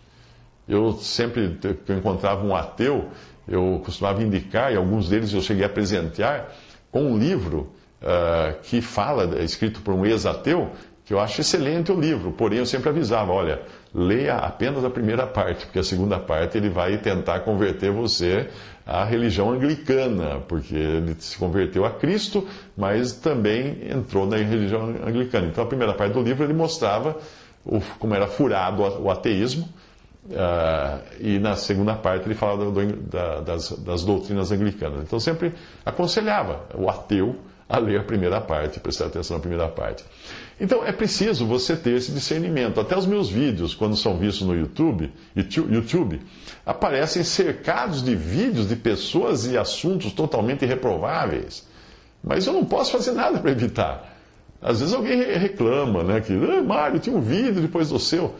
Eu 0.68 0.92
sempre 0.94 1.59
que 1.85 1.92
eu 1.92 1.98
encontrava 1.98 2.44
um 2.44 2.55
ateu, 2.55 3.09
eu 3.46 3.81
costumava 3.85 4.22
indicar, 4.22 4.72
e 4.72 4.77
alguns 4.77 5.09
deles 5.09 5.33
eu 5.33 5.42
cheguei 5.42 5.64
a 5.64 5.68
presentear, 5.68 6.48
com 6.90 7.03
um 7.05 7.18
livro 7.18 7.72
uh, 8.00 8.59
que 8.62 8.81
fala, 8.81 9.42
escrito 9.42 9.81
por 9.83 9.94
um 9.94 10.07
ex-ateu, 10.07 10.70
que 11.05 11.12
eu 11.12 11.20
acho 11.20 11.42
excelente 11.42 11.92
o 11.92 12.00
livro, 12.00 12.33
porém 12.33 12.61
eu 12.61 12.66
sempre 12.66 12.88
avisava, 12.88 13.31
olha, 13.31 13.61
leia 13.94 14.37
apenas 14.37 14.83
a 14.85 14.90
primeira 14.90 15.27
parte, 15.27 15.66
porque 15.66 15.79
a 15.79 15.85
segunda 15.85 16.18
parte 16.18 16.57
ele 16.57 16.70
vai 16.70 16.96
tentar 16.96 17.40
converter 17.40 17.90
você 17.90 18.48
à 18.87 19.05
religião 19.05 19.50
anglicana, 19.50 20.40
porque 20.48 20.74
ele 20.74 21.14
se 21.18 21.37
converteu 21.37 21.85
a 21.85 21.90
Cristo, 21.90 22.48
mas 22.74 23.12
também 23.12 23.87
entrou 23.90 24.27
na 24.27 24.37
religião 24.38 24.94
anglicana. 25.07 25.46
Então 25.46 25.62
a 25.62 25.66
primeira 25.66 25.92
parte 25.92 26.14
do 26.14 26.22
livro 26.22 26.42
ele 26.42 26.55
mostrava 26.55 27.18
o, 27.66 27.81
como 27.98 28.14
era 28.14 28.27
furado 28.27 28.83
o 28.83 29.11
ateísmo, 29.11 29.68
uh, 30.26 31.02
e 31.20 31.38
na 31.38 31.56
segunda 31.56 31.94
parte 31.94 32.26
ele 32.26 32.34
falava 32.34 32.70
do, 32.70 32.96
da, 32.96 33.40
das, 33.40 33.70
das 33.78 34.04
doutrinas 34.04 34.50
anglicanas. 34.50 35.02
Então 35.02 35.20
sempre 35.20 35.52
aconselhava 35.84 36.64
o 36.74 36.88
ateu 36.88 37.37
a 37.68 37.78
ler 37.78 38.00
a 38.00 38.04
primeira 38.04 38.40
parte, 38.40 38.78
prestar 38.78 39.06
atenção 39.06 39.37
na 39.37 39.40
primeira 39.40 39.68
parte. 39.68 40.04
Então 40.60 40.84
é 40.84 40.92
preciso 40.92 41.46
você 41.46 41.74
ter 41.76 41.96
esse 41.96 42.12
discernimento. 42.12 42.80
Até 42.80 42.96
os 42.96 43.06
meus 43.06 43.28
vídeos, 43.28 43.74
quando 43.74 43.96
são 43.96 44.16
vistos 44.16 44.46
no 44.46 44.54
YouTube, 44.54 45.12
YouTube 45.34 46.20
aparecem 46.64 47.24
cercados 47.24 48.02
de 48.02 48.14
vídeos 48.14 48.68
de 48.68 48.76
pessoas 48.76 49.46
e 49.46 49.58
assuntos 49.58 50.12
totalmente 50.12 50.64
reprováveis. 50.64 51.66
Mas 52.22 52.46
eu 52.46 52.52
não 52.52 52.64
posso 52.64 52.92
fazer 52.92 53.12
nada 53.12 53.38
para 53.38 53.50
evitar. 53.50 54.14
Às 54.62 54.80
vezes 54.80 54.94
alguém 54.94 55.22
reclama, 55.37 56.02
né? 56.02 56.20
Que, 56.22 56.32
ah, 56.32 56.62
Mário, 56.62 56.98
tinha 56.98 57.14
um 57.14 57.20
vídeo 57.20 57.60
depois 57.60 57.90
do 57.90 57.98
seu. 57.98 58.34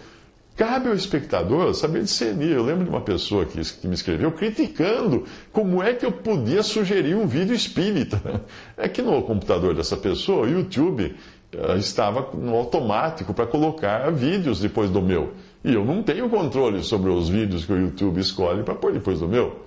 Cabe 0.57 0.89
ao 0.89 0.95
espectador 0.95 1.75
saber 1.75 2.03
discernir. 2.03 2.53
Eu 2.53 2.65
lembro 2.65 2.85
de 2.85 2.91
uma 2.91 3.01
pessoa 3.01 3.45
que, 3.45 3.61
que, 3.61 3.89
me 3.89 3.95
escreveu 3.95 4.31
criticando 4.31 5.25
como 5.53 5.83
é 5.83 5.93
que 5.95 6.07
eu 6.07 6.13
podia 6.13 6.63
sugerir 6.63 7.17
um 7.17 7.27
vídeo 7.27 7.55
espírita. 7.55 8.21
É 8.77 8.89
que 8.89 9.03
no 9.03 9.23
computador 9.23 9.75
dessa 9.75 9.97
pessoa, 9.97 10.47
o 10.47 10.51
YouTube 10.51 11.15
uh, 11.55 11.77
estava 11.77 12.29
no 12.35 12.55
automático 12.55 13.33
para 13.33 13.47
colocar 13.47 14.11
vídeos 14.11 14.61
depois 14.61 14.91
do 14.91 15.01
meu. 15.01 15.33
E 15.65 15.75
eu 15.75 15.85
não 15.85 16.03
tenho 16.03 16.29
controle 16.29 16.83
sobre 16.83 17.11
os 17.11 17.29
vídeos 17.29 17.65
que 17.65 17.73
o 17.73 17.79
YouTube 17.79 18.21
escolhe 18.21 18.63
para 18.63 18.75
pôr 18.75 18.93
depois 18.93 19.21
do 19.21 19.29
meu. 19.29 19.65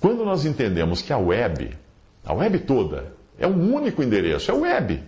Quando 0.00 0.24
nós 0.24 0.44
entendemos 0.44 1.02
que 1.02 1.12
a 1.12 1.18
web, 1.18 1.70
a 2.24 2.32
web 2.32 2.58
toda, 2.60 3.12
é 3.38 3.46
um 3.46 3.74
único 3.74 4.02
endereço, 4.02 4.50
é 4.50 4.54
web. 4.54 5.02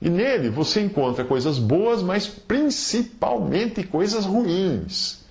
E 0.00 0.08
nele 0.08 0.48
você 0.48 0.80
encontra 0.80 1.24
coisas 1.24 1.58
boas, 1.58 2.02
mas 2.02 2.26
principalmente 2.26 3.82
coisas 3.82 4.24
ruins. 4.24 5.24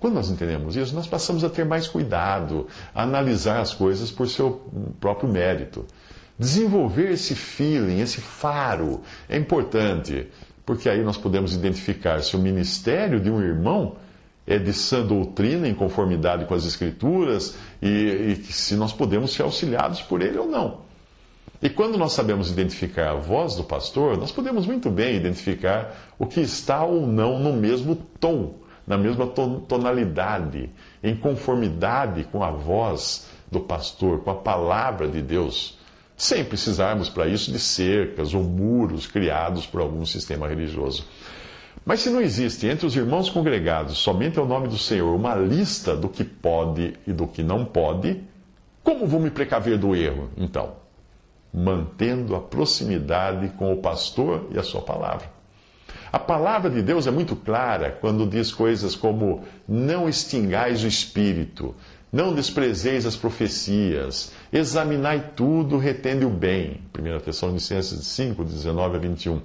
Quando 0.00 0.14
nós 0.14 0.30
entendemos 0.30 0.76
isso, 0.76 0.94
nós 0.94 1.06
passamos 1.06 1.42
a 1.44 1.50
ter 1.50 1.64
mais 1.64 1.88
cuidado, 1.88 2.68
a 2.94 3.02
analisar 3.02 3.60
as 3.60 3.74
coisas 3.74 4.10
por 4.10 4.28
seu 4.28 4.62
próprio 5.00 5.28
mérito. 5.28 5.84
Desenvolver 6.38 7.10
esse 7.10 7.34
feeling, 7.34 8.00
esse 8.00 8.20
faro, 8.20 9.02
é 9.28 9.36
importante, 9.36 10.28
porque 10.64 10.88
aí 10.88 11.02
nós 11.02 11.16
podemos 11.16 11.52
identificar 11.52 12.22
se 12.22 12.36
o 12.36 12.38
ministério 12.38 13.18
de 13.18 13.28
um 13.28 13.42
irmão 13.42 13.96
é 14.46 14.56
de 14.56 14.72
sã 14.72 15.04
doutrina, 15.04 15.68
em 15.68 15.74
conformidade 15.74 16.46
com 16.46 16.54
as 16.54 16.64
Escrituras, 16.64 17.56
e, 17.82 18.38
e 18.38 18.52
se 18.52 18.76
nós 18.76 18.92
podemos 18.92 19.32
ser 19.32 19.42
auxiliados 19.42 20.00
por 20.00 20.22
ele 20.22 20.38
ou 20.38 20.46
não. 20.46 20.87
E 21.60 21.68
quando 21.68 21.98
nós 21.98 22.12
sabemos 22.12 22.50
identificar 22.50 23.10
a 23.10 23.14
voz 23.14 23.56
do 23.56 23.64
pastor, 23.64 24.16
nós 24.16 24.30
podemos 24.30 24.66
muito 24.66 24.90
bem 24.90 25.16
identificar 25.16 26.12
o 26.18 26.26
que 26.26 26.40
está 26.40 26.84
ou 26.84 27.06
não 27.06 27.38
no 27.38 27.52
mesmo 27.52 27.96
tom, 28.20 28.54
na 28.86 28.96
mesma 28.96 29.26
tonalidade, 29.26 30.70
em 31.02 31.16
conformidade 31.16 32.24
com 32.24 32.44
a 32.44 32.50
voz 32.50 33.28
do 33.50 33.60
pastor, 33.60 34.20
com 34.20 34.30
a 34.30 34.36
palavra 34.36 35.08
de 35.08 35.20
Deus 35.20 35.78
sem 36.18 36.44
precisarmos 36.44 37.08
para 37.08 37.28
isso 37.28 37.52
de 37.52 37.60
cercas 37.60 38.34
ou 38.34 38.42
muros 38.42 39.06
criados 39.06 39.64
por 39.64 39.80
algum 39.80 40.04
sistema 40.04 40.48
religioso. 40.48 41.06
Mas 41.86 42.00
se 42.00 42.10
não 42.10 42.20
existe 42.20 42.66
entre 42.66 42.84
os 42.84 42.96
irmãos 42.96 43.30
congregados, 43.30 43.98
somente 43.98 44.36
ao 44.36 44.44
nome 44.44 44.66
do 44.66 44.76
Senhor, 44.76 45.14
uma 45.14 45.36
lista 45.36 45.96
do 45.96 46.08
que 46.08 46.24
pode 46.24 46.94
e 47.06 47.12
do 47.12 47.28
que 47.28 47.42
não 47.42 47.64
pode, 47.64 48.20
como 48.82 49.06
vou 49.06 49.20
me 49.20 49.30
precaver 49.30 49.78
do 49.78 49.94
erro, 49.94 50.28
então? 50.36 50.87
Mantendo 51.52 52.36
a 52.36 52.40
proximidade 52.40 53.48
com 53.56 53.72
o 53.72 53.78
pastor 53.78 54.48
e 54.50 54.58
a 54.58 54.62
sua 54.62 54.82
palavra. 54.82 55.38
A 56.12 56.18
palavra 56.18 56.70
de 56.70 56.80
Deus 56.80 57.06
é 57.06 57.10
muito 57.10 57.36
clara 57.36 57.90
quando 58.00 58.26
diz 58.26 58.52
coisas 58.52 58.94
como: 58.94 59.44
não 59.66 60.08
extingais 60.08 60.82
o 60.82 60.86
espírito, 60.86 61.74
não 62.10 62.34
desprezeis 62.34 63.04
as 63.04 63.16
profecias, 63.16 64.32
examinai 64.50 65.32
tudo, 65.36 65.76
retende 65.76 66.24
o 66.24 66.30
bem. 66.30 66.80
1 66.98 67.20
Tessalonicenses 67.20 68.06
5, 68.06 68.42
19 68.44 68.96
a 68.96 68.98
21. 68.98 69.40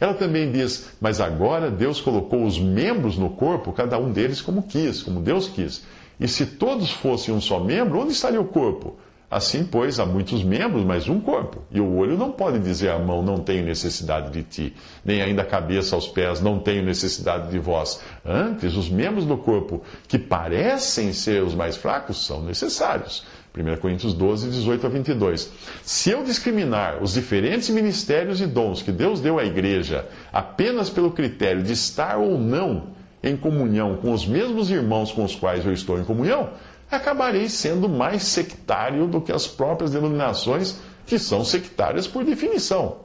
Ela 0.00 0.14
também 0.14 0.50
diz: 0.50 0.90
Mas 1.00 1.20
agora 1.20 1.70
Deus 1.70 2.00
colocou 2.00 2.44
os 2.44 2.58
membros 2.58 3.16
no 3.16 3.30
corpo, 3.30 3.72
cada 3.72 3.96
um 3.96 4.10
deles 4.10 4.40
como 4.40 4.64
quis, 4.64 5.02
como 5.02 5.20
Deus 5.20 5.48
quis. 5.48 5.84
E 6.18 6.26
se 6.26 6.44
todos 6.44 6.90
fossem 6.90 7.32
um 7.32 7.40
só 7.40 7.60
membro, 7.60 8.00
onde 8.00 8.12
estaria 8.12 8.40
o 8.40 8.44
corpo? 8.44 8.96
Assim, 9.30 9.64
pois, 9.64 10.00
há 10.00 10.04
muitos 10.04 10.42
membros, 10.42 10.84
mas 10.84 11.08
um 11.08 11.20
corpo. 11.20 11.62
E 11.70 11.80
o 11.80 11.94
olho 11.94 12.18
não 12.18 12.32
pode 12.32 12.58
dizer 12.58 12.90
à 12.90 12.98
mão, 12.98 13.22
não 13.22 13.38
tenho 13.38 13.64
necessidade 13.64 14.32
de 14.32 14.42
ti, 14.42 14.76
nem 15.04 15.22
ainda 15.22 15.42
a 15.42 15.44
cabeça 15.44 15.94
aos 15.94 16.08
pés, 16.08 16.40
não 16.40 16.58
tenho 16.58 16.82
necessidade 16.82 17.48
de 17.48 17.58
vós. 17.60 18.00
Antes, 18.26 18.74
os 18.74 18.88
membros 18.88 19.24
do 19.24 19.36
corpo 19.36 19.82
que 20.08 20.18
parecem 20.18 21.12
ser 21.12 21.44
os 21.44 21.54
mais 21.54 21.76
fracos 21.76 22.26
são 22.26 22.42
necessários. 22.42 23.24
1 23.56 23.76
Coríntios 23.80 24.14
12, 24.14 24.50
18 24.50 24.86
a 24.86 24.88
22. 24.88 25.52
Se 25.84 26.10
eu 26.10 26.24
discriminar 26.24 27.00
os 27.00 27.12
diferentes 27.12 27.68
ministérios 27.68 28.40
e 28.40 28.46
dons 28.46 28.82
que 28.82 28.90
Deus 28.90 29.20
deu 29.20 29.38
à 29.38 29.44
igreja 29.44 30.08
apenas 30.32 30.90
pelo 30.90 31.12
critério 31.12 31.62
de 31.62 31.72
estar 31.72 32.16
ou 32.16 32.36
não 32.36 32.98
em 33.22 33.36
comunhão 33.36 33.96
com 33.96 34.12
os 34.12 34.26
mesmos 34.26 34.70
irmãos 34.70 35.12
com 35.12 35.24
os 35.24 35.34
quais 35.34 35.64
eu 35.64 35.72
estou 35.72 35.98
em 35.98 36.04
comunhão, 36.04 36.50
acabarei 36.90 37.48
sendo 37.48 37.88
mais 37.88 38.24
sectário 38.24 39.06
do 39.06 39.20
que 39.20 39.32
as 39.32 39.46
próprias 39.46 39.90
denominações, 39.92 40.76
que 41.06 41.18
são 41.18 41.44
sectárias 41.44 42.06
por 42.06 42.24
definição. 42.24 42.98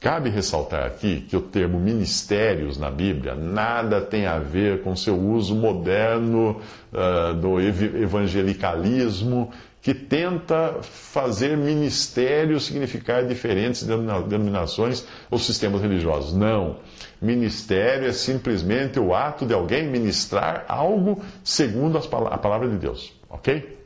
Cabe 0.00 0.30
ressaltar 0.30 0.86
aqui 0.86 1.26
que 1.28 1.36
o 1.36 1.42
termo 1.42 1.78
ministérios 1.78 2.78
na 2.78 2.90
Bíblia 2.90 3.34
nada 3.34 4.00
tem 4.00 4.26
a 4.26 4.38
ver 4.38 4.82
com 4.82 4.96
seu 4.96 5.14
uso 5.18 5.54
moderno 5.54 6.58
uh, 6.90 7.34
do 7.34 7.60
evangelicalismo, 7.60 9.50
que 9.82 9.92
tenta 9.92 10.76
fazer 10.82 11.54
ministério 11.56 12.58
significar 12.58 13.26
diferentes 13.26 13.82
denominações 13.82 15.06
ou 15.30 15.38
sistemas 15.38 15.82
religiosos. 15.82 16.32
Não. 16.34 16.76
Ministério 17.20 18.08
é 18.08 18.12
simplesmente 18.12 18.98
o 18.98 19.14
ato 19.14 19.44
de 19.44 19.52
alguém 19.52 19.86
ministrar 19.86 20.64
algo 20.66 21.22
segundo 21.44 21.98
a 21.98 22.38
palavra 22.38 22.68
de 22.68 22.76
Deus. 22.76 23.12
Ok? 23.28 23.78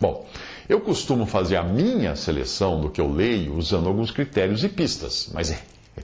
Bom, 0.00 0.26
eu 0.68 0.80
costumo 0.80 1.26
fazer 1.26 1.56
a 1.56 1.62
minha 1.62 2.16
seleção 2.16 2.80
do 2.80 2.90
que 2.90 3.00
eu 3.00 3.10
leio 3.10 3.54
usando 3.54 3.86
alguns 3.88 4.10
critérios 4.10 4.64
e 4.64 4.68
pistas, 4.68 5.30
mas 5.32 5.50
é 5.50 5.58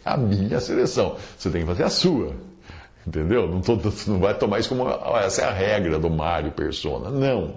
a 0.05 0.17
minha 0.17 0.61
seleção. 0.61 1.17
Você 1.37 1.51
tem 1.51 1.63
que 1.63 1.67
fazer 1.67 1.85
a 1.85 1.91
sua. 1.91 2.35
Entendeu? 3.07 3.49
Não, 3.49 3.61
tô, 3.61 3.77
não 4.07 4.21
vai 4.21 4.37
tomar 4.39 4.61
isso 4.61 4.69
como 4.69 4.89
essa 5.17 5.43
é 5.43 5.45
a 5.47 5.53
regra 5.53 5.99
do 5.99 6.09
Mário 6.09 6.53
Persona. 6.53 7.11
Não. 7.11 7.57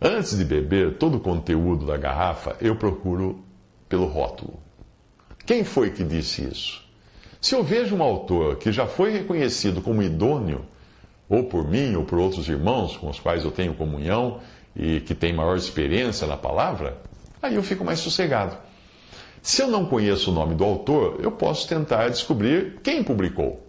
Antes 0.00 0.36
de 0.36 0.44
beber 0.44 0.96
todo 0.96 1.16
o 1.16 1.20
conteúdo 1.20 1.86
da 1.86 1.96
garrafa, 1.96 2.56
eu 2.60 2.76
procuro 2.76 3.42
pelo 3.88 4.06
rótulo. 4.06 4.60
Quem 5.44 5.64
foi 5.64 5.90
que 5.90 6.04
disse 6.04 6.44
isso? 6.44 6.87
Se 7.40 7.54
eu 7.54 7.62
vejo 7.62 7.94
um 7.94 8.02
autor 8.02 8.56
que 8.56 8.72
já 8.72 8.86
foi 8.86 9.12
reconhecido 9.12 9.80
como 9.80 10.02
idôneo, 10.02 10.64
ou 11.28 11.44
por 11.44 11.68
mim 11.68 11.94
ou 11.94 12.04
por 12.04 12.18
outros 12.18 12.48
irmãos 12.48 12.96
com 12.96 13.08
os 13.08 13.20
quais 13.20 13.44
eu 13.44 13.50
tenho 13.50 13.74
comunhão 13.74 14.40
e 14.74 15.00
que 15.00 15.14
tem 15.14 15.32
maior 15.32 15.56
experiência 15.56 16.26
na 16.26 16.36
palavra, 16.36 16.96
aí 17.40 17.54
eu 17.54 17.62
fico 17.62 17.84
mais 17.84 18.00
sossegado. 18.00 18.56
Se 19.40 19.62
eu 19.62 19.68
não 19.68 19.86
conheço 19.86 20.30
o 20.30 20.34
nome 20.34 20.56
do 20.56 20.64
autor, 20.64 21.20
eu 21.22 21.30
posso 21.30 21.68
tentar 21.68 22.08
descobrir 22.08 22.80
quem 22.82 23.04
publicou. 23.04 23.64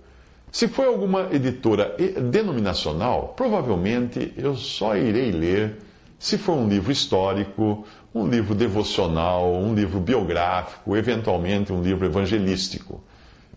Se 0.51 0.67
for 0.67 0.87
alguma 0.87 1.29
editora 1.31 1.95
denominacional, 2.31 3.33
provavelmente 3.37 4.33
eu 4.35 4.55
só 4.55 4.97
irei 4.97 5.31
ler 5.31 5.77
se 6.17 6.39
for 6.39 6.53
um 6.53 6.67
livro 6.67 6.91
histórico, 6.91 7.85
um 8.13 8.27
livro 8.27 8.55
devocional, 8.55 9.53
um 9.53 9.75
livro 9.75 9.99
biográfico, 9.99 10.97
eventualmente 10.97 11.71
um 11.71 11.83
livro 11.83 12.07
evangelístico. 12.07 13.01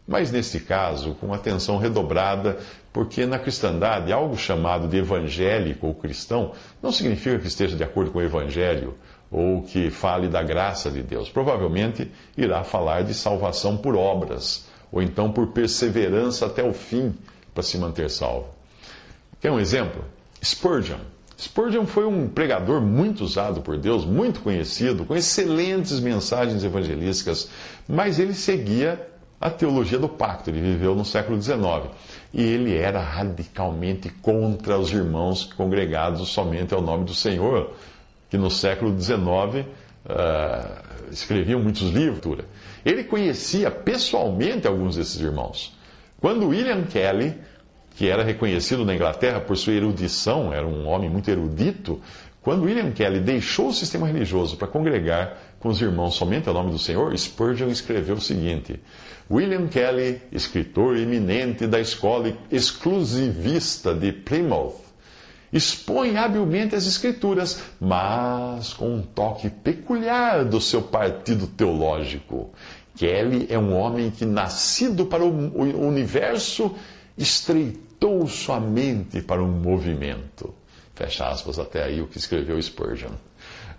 Mas 0.06 0.32
neste 0.32 0.58
caso, 0.58 1.14
com 1.14 1.32
atenção 1.32 1.78
redobrada, 1.78 2.58
porque 2.92 3.24
na 3.24 3.38
cristandade 3.38 4.12
algo 4.12 4.36
chamado 4.36 4.88
de 4.88 4.96
evangélico 4.96 5.86
ou 5.86 5.94
cristão 5.94 6.52
não 6.82 6.90
significa 6.90 7.38
que 7.38 7.46
esteja 7.46 7.76
de 7.76 7.84
acordo 7.84 8.10
com 8.10 8.18
o 8.18 8.22
evangelho 8.22 8.94
ou 9.30 9.62
que 9.62 9.90
fale 9.90 10.28
da 10.28 10.42
graça 10.42 10.90
de 10.90 11.02
Deus. 11.02 11.30
Provavelmente 11.30 12.10
irá 12.36 12.62
falar 12.64 13.02
de 13.02 13.14
salvação 13.14 13.76
por 13.76 13.96
obras, 13.96 14.66
ou 14.90 15.00
então 15.00 15.32
por 15.32 15.48
perseverança 15.48 16.46
até 16.46 16.62
o 16.62 16.74
fim 16.74 17.14
para 17.54 17.62
se 17.62 17.78
manter 17.78 18.10
salvo. 18.10 18.48
Quer 19.40 19.50
um 19.50 19.58
exemplo? 19.58 20.04
Spurgeon. 20.44 20.98
Spurgeon 21.38 21.86
foi 21.86 22.04
um 22.04 22.28
pregador 22.28 22.80
muito 22.80 23.24
usado 23.24 23.62
por 23.62 23.78
Deus, 23.78 24.04
muito 24.04 24.40
conhecido, 24.40 25.04
com 25.04 25.16
excelentes 25.16 25.98
mensagens 25.98 26.62
evangelísticas, 26.62 27.48
mas 27.88 28.18
ele 28.18 28.34
seguia 28.34 29.11
a 29.42 29.50
teologia 29.50 29.98
do 29.98 30.08
pacto. 30.08 30.50
Ele 30.50 30.60
viveu 30.60 30.94
no 30.94 31.04
século 31.04 31.42
XIX. 31.42 31.90
E 32.32 32.40
ele 32.40 32.76
era 32.76 33.00
radicalmente 33.00 34.08
contra 34.08 34.78
os 34.78 34.92
irmãos 34.92 35.44
congregados 35.44 36.28
somente 36.28 36.72
ao 36.72 36.80
nome 36.80 37.04
do 37.04 37.12
Senhor, 37.12 37.72
que 38.30 38.38
no 38.38 38.48
século 38.48 38.98
XIX 38.98 39.24
uh, 39.24 39.66
ah, 40.08 40.82
escreviam 41.10 41.60
muitos 41.60 41.90
livros. 41.90 42.44
Ele 42.84 43.02
conhecia 43.02 43.68
pessoalmente 43.70 44.68
alguns 44.68 44.94
desses 44.94 45.20
irmãos. 45.20 45.76
Quando 46.20 46.48
William 46.48 46.84
Kelly, 46.84 47.34
que 47.96 48.08
era 48.08 48.22
reconhecido 48.22 48.84
na 48.84 48.94
Inglaterra 48.94 49.40
por 49.40 49.56
sua 49.56 49.74
erudição, 49.74 50.52
era 50.52 50.66
um 50.66 50.86
homem 50.86 51.10
muito 51.10 51.28
erudito, 51.28 52.00
quando 52.40 52.64
William 52.64 52.90
Kelly 52.90 53.20
deixou 53.20 53.68
o 53.68 53.72
sistema 53.72 54.06
religioso 54.06 54.56
para 54.56 54.66
congregar 54.66 55.36
com 55.60 55.68
os 55.68 55.80
irmãos 55.80 56.14
somente 56.14 56.48
ao 56.48 56.54
nome 56.54 56.72
do 56.72 56.78
Senhor, 56.78 57.16
Spurgeon 57.16 57.68
escreveu 57.68 58.16
o 58.16 58.20
seguinte: 58.20 58.80
William 59.32 59.66
Kelly, 59.66 60.20
escritor 60.30 60.94
eminente 60.98 61.66
da 61.66 61.80
escola 61.80 62.36
exclusivista 62.50 63.94
de 63.94 64.12
Plymouth, 64.12 64.82
expõe 65.50 66.18
habilmente 66.18 66.74
as 66.74 66.86
Escrituras, 66.86 67.62
mas 67.80 68.74
com 68.74 68.94
um 68.94 69.00
toque 69.00 69.48
peculiar 69.48 70.44
do 70.44 70.60
seu 70.60 70.82
partido 70.82 71.46
teológico. 71.46 72.50
Kelly 72.94 73.46
é 73.48 73.58
um 73.58 73.74
homem 73.74 74.10
que, 74.10 74.26
nascido 74.26 75.06
para 75.06 75.24
o 75.24 75.62
universo, 75.86 76.76
estreitou 77.16 78.26
sua 78.26 78.60
mente 78.60 79.22
para 79.22 79.42
um 79.42 79.50
movimento. 79.50 80.54
Fecha 80.94 81.26
aspas 81.26 81.58
até 81.58 81.82
aí 81.84 82.02
o 82.02 82.06
que 82.06 82.18
escreveu 82.18 82.60
Spurgeon. 82.60 83.12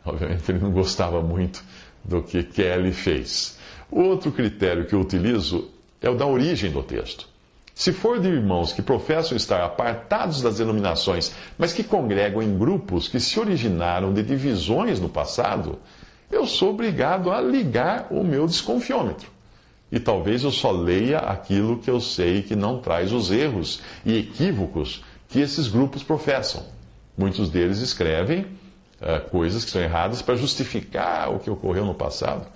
Obviamente 0.06 0.52
ele 0.52 0.60
não 0.60 0.72
gostava 0.72 1.22
muito 1.22 1.64
do 2.04 2.22
que 2.22 2.44
Kelly 2.44 2.92
fez. 2.92 3.58
Outro 3.90 4.32
critério 4.32 4.86
que 4.86 4.94
eu 4.94 5.02
utilizo 5.02 5.70
é 6.02 6.10
o 6.10 6.16
da 6.16 6.26
origem 6.26 6.72
do 6.72 6.84
texto. 6.84 7.28
Se 7.74 7.92
for 7.92 8.20
de 8.20 8.28
irmãos 8.28 8.72
que 8.72 8.82
professam 8.82 9.36
estar 9.36 9.64
apartados 9.64 10.42
das 10.42 10.58
denominações, 10.58 11.34
mas 11.58 11.74
que 11.74 11.84
congregam 11.84 12.42
em 12.42 12.58
grupos 12.58 13.08
que 13.08 13.20
se 13.20 13.40
originaram 13.40 14.14
de 14.14 14.22
divisões 14.22 15.00
no 15.00 15.10
passado, 15.10 15.80
eu 16.32 16.46
sou 16.46 16.72
obrigado 16.72 17.32
a 17.32 17.42
ligar 17.42 18.08
o 18.12 18.24
meu 18.24 18.46
desconfiômetro. 18.46 19.28
E 19.92 20.00
talvez 20.00 20.44
eu 20.44 20.52
só 20.52 20.72
leia 20.72 21.20
aquilo 21.20 21.80
que 21.80 21.90
eu 21.90 22.00
sei 22.00 22.42
que 22.42 22.56
não 22.56 22.80
traz 22.80 23.12
os 23.12 23.32
erros 23.32 23.82
e 24.06 24.18
equívocos 24.18 25.04
que 25.30 25.40
esses 25.40 25.68
grupos 25.68 26.04
professam. 26.04 26.64
Muitos 27.18 27.50
deles 27.50 27.80
escrevem 27.80 28.46
coisas 29.30 29.66
que 29.66 29.72
são 29.72 29.82
erradas 29.82 30.22
para 30.22 30.36
justificar 30.36 31.34
o 31.34 31.40
que 31.40 31.50
ocorreu 31.50 31.86
no 31.86 31.94
passado, 31.94 32.48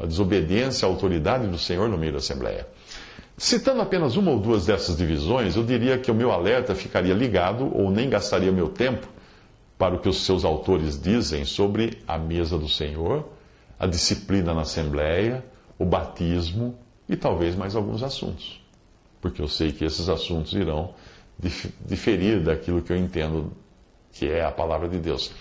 a 0.00 0.06
desobediência 0.06 0.86
à 0.86 0.90
autoridade 0.90 1.46
do 1.46 1.58
Senhor 1.58 1.88
no 1.88 1.98
meio 1.98 2.12
da 2.12 2.18
Assembleia. 2.18 2.66
Citando 3.36 3.80
apenas 3.80 4.16
uma 4.16 4.30
ou 4.30 4.38
duas 4.38 4.66
dessas 4.66 4.96
divisões, 4.96 5.56
eu 5.56 5.64
diria 5.64 5.98
que 5.98 6.10
o 6.10 6.14
meu 6.14 6.30
alerta 6.30 6.74
ficaria 6.74 7.14
ligado 7.14 7.74
ou 7.76 7.90
nem 7.90 8.08
gastaria 8.08 8.52
meu 8.52 8.68
tempo 8.68 9.06
para 9.76 9.94
o 9.94 9.98
que 9.98 10.08
os 10.08 10.24
seus 10.24 10.44
autores 10.44 11.00
dizem 11.00 11.44
sobre 11.44 11.98
a 12.06 12.16
mesa 12.16 12.56
do 12.56 12.68
Senhor, 12.68 13.28
a 13.78 13.86
disciplina 13.86 14.54
na 14.54 14.60
Assembleia, 14.60 15.44
o 15.78 15.84
batismo 15.84 16.78
e 17.08 17.16
talvez 17.16 17.56
mais 17.56 17.74
alguns 17.74 18.02
assuntos. 18.02 18.62
Porque 19.20 19.42
eu 19.42 19.48
sei 19.48 19.72
que 19.72 19.84
esses 19.84 20.08
assuntos 20.08 20.52
irão 20.52 20.94
diferir 21.84 22.40
daquilo 22.40 22.80
que 22.82 22.92
eu 22.92 22.96
entendo 22.96 23.52
que 24.12 24.28
é 24.28 24.44
a 24.44 24.52
palavra 24.52 24.88
de 24.88 24.98
Deus. 24.98 25.32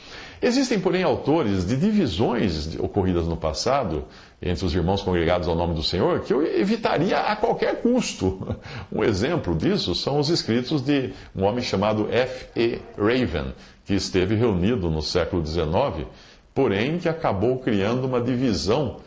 Existem, 0.42 0.80
porém, 0.80 1.04
autores 1.04 1.64
de 1.68 1.78
divisões 1.78 2.76
ocorridas 2.80 3.28
no 3.28 3.38
passado 3.38 4.06
entre 4.42 4.66
os 4.66 4.74
irmãos 4.74 5.04
congregados 5.04 5.48
ao 5.48 5.54
nome 5.54 5.76
do 5.76 5.84
Senhor 5.84 6.22
que 6.22 6.34
eu 6.34 6.44
evitaria 6.44 7.20
a 7.20 7.36
qualquer 7.36 7.82
custo. 7.82 8.58
Um 8.92 9.04
exemplo 9.04 9.56
disso 9.56 9.94
são 9.94 10.20
os 10.20 10.30
escritos 10.30 10.82
de 10.82 11.14
um 11.36 11.44
homem 11.44 11.64
chamado 11.64 12.12
F. 12.12 12.48
E. 12.56 12.80
Raven, 12.98 13.54
que 13.86 13.94
esteve 13.94 14.34
reunido 14.34 14.90
no 14.90 15.02
século 15.02 15.46
XIX, 15.46 16.08
porém 16.56 16.98
que 16.98 17.08
acabou 17.08 17.60
criando 17.60 18.06
uma 18.06 18.20
divisão 18.20 18.98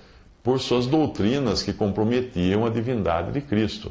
por 0.42 0.61
suas 0.61 0.87
doutrinas 0.87 1.62
que 1.62 1.73
comprometiam 1.73 2.64
a 2.64 2.70
divindade 2.70 3.33
de 3.33 3.40
Cristo. 3.40 3.90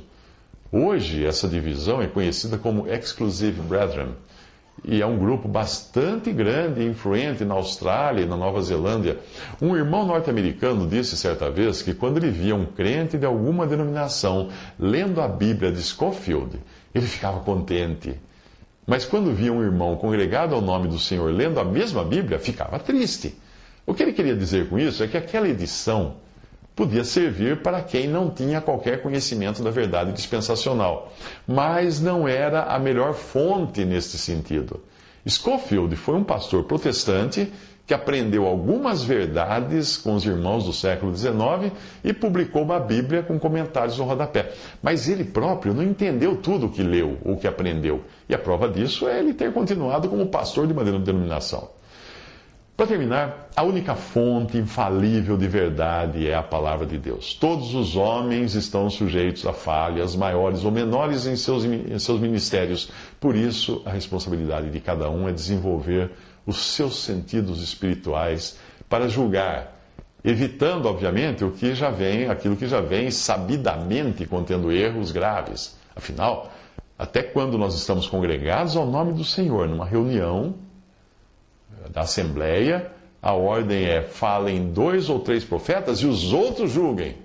Hoje, 0.71 1.25
essa 1.25 1.47
divisão 1.47 2.01
é 2.01 2.07
conhecida 2.07 2.57
como 2.57 2.87
Exclusive 2.87 3.61
Brethren 3.61 4.13
e 4.85 5.01
é 5.01 5.05
um 5.05 5.17
grupo 5.17 5.47
bastante 5.47 6.31
grande 6.31 6.81
e 6.81 6.87
influente 6.87 7.45
na 7.45 7.53
Austrália 7.53 8.23
e 8.23 8.25
na 8.25 8.35
Nova 8.35 8.61
Zelândia. 8.61 9.19
Um 9.61 9.75
irmão 9.75 10.05
norte-americano 10.05 10.85
disse 10.87 11.15
certa 11.15 11.49
vez 11.49 11.81
que 11.81 11.93
quando 11.93 12.17
ele 12.17 12.29
via 12.29 12.55
um 12.55 12.65
crente 12.65 13.17
de 13.17 13.25
alguma 13.25 13.65
denominação 13.65 14.49
lendo 14.77 15.21
a 15.21 15.27
Bíblia 15.27 15.71
de 15.71 15.81
Scofield, 15.81 16.59
ele 16.93 17.05
ficava 17.05 17.39
contente. 17.39 18.19
Mas 18.85 19.05
quando 19.05 19.33
via 19.33 19.53
um 19.53 19.63
irmão 19.63 19.95
congregado 19.95 20.53
ao 20.53 20.61
nome 20.61 20.89
do 20.89 20.99
Senhor 20.99 21.31
lendo 21.33 21.59
a 21.59 21.63
mesma 21.63 22.03
Bíblia, 22.03 22.37
ficava 22.37 22.77
triste. 22.77 23.37
O 23.85 23.93
que 23.93 24.03
ele 24.03 24.13
queria 24.13 24.35
dizer 24.35 24.69
com 24.69 24.77
isso 24.77 25.03
é 25.03 25.07
que 25.07 25.17
aquela 25.17 25.47
edição 25.47 26.17
podia 26.75 27.03
servir 27.03 27.61
para 27.61 27.81
quem 27.81 28.07
não 28.07 28.29
tinha 28.29 28.61
qualquer 28.61 29.01
conhecimento 29.01 29.61
da 29.61 29.69
verdade 29.69 30.11
dispensacional, 30.11 31.13
mas 31.47 31.99
não 31.99 32.27
era 32.27 32.63
a 32.63 32.79
melhor 32.79 33.13
fonte 33.13 33.85
neste 33.85 34.17
sentido. 34.17 34.81
Schofield 35.25 35.95
foi 35.95 36.15
um 36.15 36.23
pastor 36.23 36.63
protestante 36.63 37.51
que 37.85 37.93
aprendeu 37.93 38.45
algumas 38.45 39.03
verdades 39.03 39.97
com 39.97 40.15
os 40.15 40.25
irmãos 40.25 40.65
do 40.65 40.73
século 40.73 41.15
XIX 41.15 41.71
e 42.03 42.13
publicou 42.13 42.63
uma 42.63 42.79
Bíblia 42.79 43.23
com 43.23 43.37
comentários 43.37 43.97
no 43.97 44.05
rodapé. 44.05 44.53
Mas 44.81 45.09
ele 45.09 45.25
próprio 45.25 45.73
não 45.73 45.83
entendeu 45.83 46.37
tudo 46.37 46.67
o 46.67 46.69
que 46.69 46.81
leu 46.81 47.17
ou 47.25 47.35
que 47.35 47.47
aprendeu. 47.47 48.01
E 48.27 48.33
a 48.33 48.39
prova 48.39 48.69
disso 48.69 49.07
é 49.07 49.19
ele 49.19 49.33
ter 49.33 49.51
continuado 49.51 50.07
como 50.07 50.25
pastor 50.27 50.65
de 50.65 50.73
uma 50.73 50.83
denominação. 50.83 51.69
Para 52.75 52.87
terminar, 52.87 53.49
a 53.55 53.61
única 53.61 53.93
fonte 53.93 54.57
infalível 54.57 55.37
de 55.37 55.47
verdade 55.47 56.27
é 56.27 56.33
a 56.33 56.41
palavra 56.41 56.87
de 56.87 56.97
Deus. 56.97 57.35
Todos 57.35 57.75
os 57.75 57.95
homens 57.95 58.55
estão 58.55 58.89
sujeitos 58.89 59.45
a 59.45 59.53
falhas, 59.53 60.15
maiores 60.15 60.65
ou 60.65 60.71
menores, 60.71 61.27
em 61.27 61.35
seus, 61.35 61.63
em 61.65 61.99
seus 61.99 62.19
ministérios. 62.19 62.89
Por 63.19 63.35
isso, 63.35 63.83
a 63.85 63.91
responsabilidade 63.91 64.71
de 64.71 64.79
cada 64.79 65.07
um 65.07 65.29
é 65.29 65.31
desenvolver 65.31 66.09
os 66.47 66.73
seus 66.73 67.03
sentidos 67.03 67.61
espirituais 67.61 68.57
para 68.89 69.07
julgar, 69.07 69.79
evitando, 70.25 70.87
obviamente, 70.87 71.45
o 71.45 71.51
que 71.51 71.75
já 71.75 71.91
vem, 71.91 72.27
aquilo 72.27 72.55
que 72.55 72.67
já 72.67 72.81
vem 72.81 73.11
sabidamente 73.11 74.25
contendo 74.25 74.71
erros 74.71 75.11
graves. 75.11 75.77
Afinal, 75.95 76.51
até 76.97 77.21
quando 77.21 77.55
nós 77.55 77.75
estamos 77.75 78.07
congregados 78.07 78.75
ao 78.75 78.87
nome 78.87 79.13
do 79.13 79.23
Senhor, 79.23 79.69
numa 79.69 79.85
reunião, 79.85 80.55
da 81.91 82.01
Assembleia, 82.01 82.91
a 83.21 83.33
ordem 83.33 83.85
é: 83.85 84.01
falem 84.01 84.71
dois 84.71 85.09
ou 85.09 85.19
três 85.19 85.43
profetas 85.43 85.99
e 85.99 86.05
os 86.05 86.33
outros 86.33 86.71
julguem. 86.71 87.15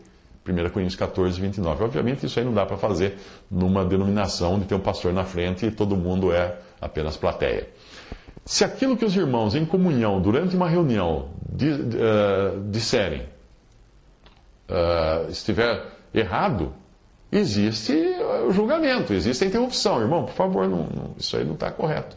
1 0.47 0.71
Coríntios 0.71 0.97
14, 0.97 1.38
29. 1.40 1.85
Obviamente, 1.85 2.25
isso 2.25 2.38
aí 2.38 2.44
não 2.44 2.55
dá 2.55 2.64
para 2.64 2.79
fazer 2.79 3.18
numa 3.51 3.85
denominação 3.85 4.59
de 4.59 4.64
ter 4.64 4.75
um 4.75 4.81
pastor 4.81 5.12
na 5.12 5.25
frente 5.25 5.66
e 5.66 5.71
todo 5.71 5.94
mundo 5.94 6.33
é 6.33 6.57
apenas 6.81 7.16
plateia. 7.16 7.68
Se 8.47 8.64
aquilo 8.64 8.97
que 8.97 9.05
os 9.05 9.14
irmãos 9.14 9.55
em 9.55 9.66
comunhão, 9.66 10.23
durante 10.23 10.57
uma 10.57 10.68
reunião, 10.68 11.29
uh, 11.53 12.71
disserem 12.71 13.27
uh, 14.68 15.31
estiver 15.31 15.85
errado, 16.14 16.73
existe 17.31 17.92
o 18.47 18.51
julgamento, 18.51 19.12
existe 19.12 19.44
a 19.44 19.47
interrupção. 19.47 20.01
Irmão, 20.01 20.25
por 20.25 20.35
favor, 20.35 20.68
não, 20.68 20.85
não, 20.85 21.14
isso 21.18 21.37
aí 21.37 21.44
não 21.44 21.55
está 21.55 21.71
correto. 21.71 22.16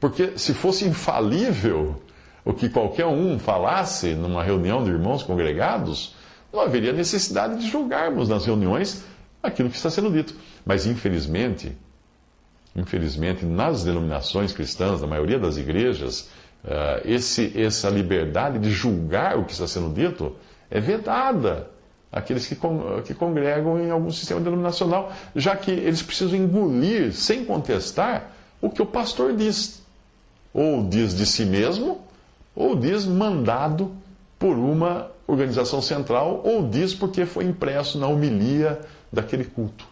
Porque 0.00 0.38
se 0.38 0.54
fosse 0.54 0.84
infalível 0.86 2.00
o 2.44 2.52
que 2.52 2.68
qualquer 2.68 3.06
um 3.06 3.38
falasse 3.38 4.14
numa 4.14 4.42
reunião 4.42 4.84
de 4.84 4.90
irmãos 4.90 5.22
congregados, 5.22 6.14
não 6.52 6.60
haveria 6.60 6.92
necessidade 6.92 7.58
de 7.60 7.68
julgarmos 7.68 8.28
nas 8.28 8.46
reuniões 8.46 9.04
aquilo 9.42 9.68
que 9.68 9.76
está 9.76 9.90
sendo 9.90 10.10
dito. 10.10 10.34
Mas 10.64 10.86
infelizmente, 10.86 11.76
infelizmente, 12.74 13.44
nas 13.44 13.84
denominações 13.84 14.52
cristãs, 14.52 15.00
na 15.00 15.06
maioria 15.06 15.38
das 15.38 15.56
igrejas, 15.56 16.30
uh, 16.64 17.02
esse, 17.04 17.52
essa 17.60 17.88
liberdade 17.90 18.58
de 18.58 18.70
julgar 18.70 19.36
o 19.36 19.44
que 19.44 19.52
está 19.52 19.66
sendo 19.66 19.92
dito 19.92 20.36
é 20.70 20.80
vedada 20.80 21.70
àqueles 22.10 22.46
que, 22.46 22.56
que 23.04 23.14
congregam 23.14 23.78
em 23.78 23.90
algum 23.90 24.10
sistema 24.10 24.40
denominacional, 24.40 25.12
já 25.36 25.54
que 25.56 25.70
eles 25.70 26.02
precisam 26.02 26.38
engolir, 26.38 27.12
sem 27.12 27.44
contestar, 27.44 28.32
o 28.60 28.70
que 28.70 28.80
o 28.80 28.86
pastor 28.86 29.34
diz. 29.36 29.86
Ou 30.52 30.84
diz 30.88 31.14
de 31.14 31.26
si 31.26 31.44
mesmo, 31.44 32.00
ou 32.54 32.74
diz 32.74 33.04
mandado 33.04 33.92
por 34.38 34.56
uma 34.56 35.08
organização 35.26 35.82
central, 35.82 36.40
ou 36.44 36.68
diz 36.68 36.94
porque 36.94 37.26
foi 37.26 37.44
impresso 37.44 37.98
na 37.98 38.06
homilia 38.06 38.80
daquele 39.12 39.44
culto. 39.44 39.86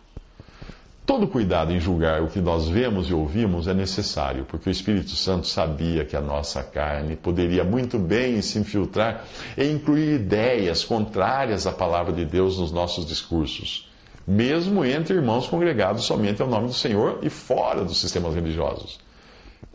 Todo 1.07 1.29
cuidado 1.29 1.73
em 1.73 1.79
julgar 1.79 2.21
o 2.21 2.27
que 2.27 2.41
nós 2.41 2.69
vemos 2.69 3.09
e 3.09 3.15
ouvimos 3.15 3.69
é 3.69 3.75
necessário, 3.75 4.45
porque 4.45 4.69
o 4.69 4.73
Espírito 4.73 5.11
Santo 5.11 5.47
sabia 5.47 6.05
que 6.05 6.17
a 6.17 6.21
nossa 6.21 6.65
carne 6.65 7.15
poderia 7.15 7.63
muito 7.63 7.97
bem 7.97 8.43
se 8.43 8.59
infiltrar 8.59 9.25
e 9.57 9.65
incluir 9.71 10.15
ideias 10.17 10.83
contrárias 10.83 11.65
à 11.65 11.71
palavra 11.71 12.13
de 12.13 12.25
Deus 12.25 12.59
nos 12.59 12.73
nossos 12.73 13.07
discursos, 13.07 13.89
mesmo 14.27 14.85
entre 14.85 15.15
irmãos 15.15 15.47
congregados 15.47 16.03
somente 16.03 16.43
ao 16.43 16.49
nome 16.49 16.67
do 16.67 16.75
Senhor 16.75 17.21
e 17.23 17.31
fora 17.31 17.85
dos 17.85 18.01
sistemas 18.01 18.35
religiosos. 18.35 18.99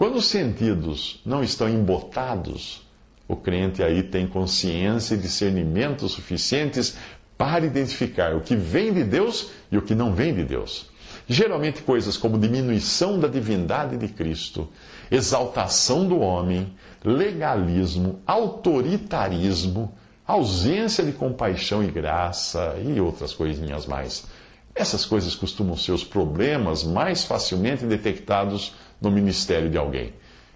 Quando 0.02 0.16
os 0.16 0.26
sentidos 0.26 1.22
não 1.24 1.44
estão 1.44 1.70
embotados, 1.70 2.82
o 3.28 3.36
crente 3.36 3.84
aí 3.84 4.02
tem 4.02 4.26
consciência 4.26 5.14
e 5.14 5.18
discernimento 5.20 6.10
suficientes 6.10 6.98
para 7.38 7.68
identificar 7.68 8.36
o 8.36 8.42
que 8.42 8.56
vem 8.56 8.92
de 8.92 9.04
Deus 9.04 9.52
e 9.72 9.78
o 9.78 9.82
que 9.84 9.94
não 9.94 10.12
vem 10.12 10.34
de 10.34 10.44
Deus. 10.44 10.90
Geralmente, 11.28 11.84
coisas 11.84 12.18
como 12.18 12.40
diminuição 12.40 13.20
da 13.20 13.28
divindade 13.28 13.96
de 13.96 14.08
Cristo, 14.08 14.68
exaltação 15.12 16.08
do 16.08 16.20
homem, 16.20 16.74
legalismo, 17.06 18.22
autoritarismo, 18.26 19.94
ausência 20.26 21.04
de 21.04 21.12
compaixão 21.12 21.84
e 21.84 21.92
graça 21.92 22.76
e 22.84 23.00
outras 23.00 23.34
coisinhas 23.36 23.86
mais. 23.86 24.26
Essas 24.74 25.06
coisas 25.06 25.36
costumam 25.36 25.76
ser 25.76 25.92
os 25.92 26.04
problemas 26.04 26.84
mais 26.84 27.24
facilmente 27.26 27.86
detectados 27.86 28.74
no 29.02 29.12
ministério 29.12 29.70
de 29.70 29.78
alguém. 29.78 30.14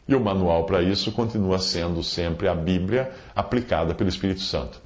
E 0.07 0.16
o 0.16 0.20
manual 0.20 0.66
para 0.66 0.82
isso 0.82 1.11
continua 1.11 1.59
sendo 1.59 2.03
sempre 2.03 2.47
a 2.47 2.55
Bíblia 2.55 3.11
aplicada 3.36 3.93
pelo 3.93 4.09
Espírito 4.09 4.41
Santo. 4.41 4.82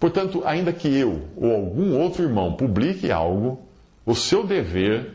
Portanto, 0.00 0.42
ainda 0.44 0.72
que 0.72 0.88
eu 0.88 1.28
ou 1.36 1.54
algum 1.54 1.98
outro 1.98 2.22
irmão 2.22 2.54
publique 2.54 3.10
algo, 3.10 3.60
o 4.04 4.14
seu 4.14 4.44
dever 4.44 5.14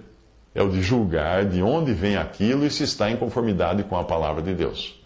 é 0.56 0.62
o 0.62 0.70
de 0.70 0.82
julgar 0.82 1.46
de 1.46 1.62
onde 1.62 1.94
vem 1.94 2.18
aquilo 2.18 2.66
e 2.66 2.72
se 2.72 2.84
está 2.84 3.12
em 3.12 3.18
conformidade 3.18 3.84
com 3.84 3.98
a 3.98 4.04
palavra 4.04 4.42
de 4.42 4.54
Deus. 4.54 5.00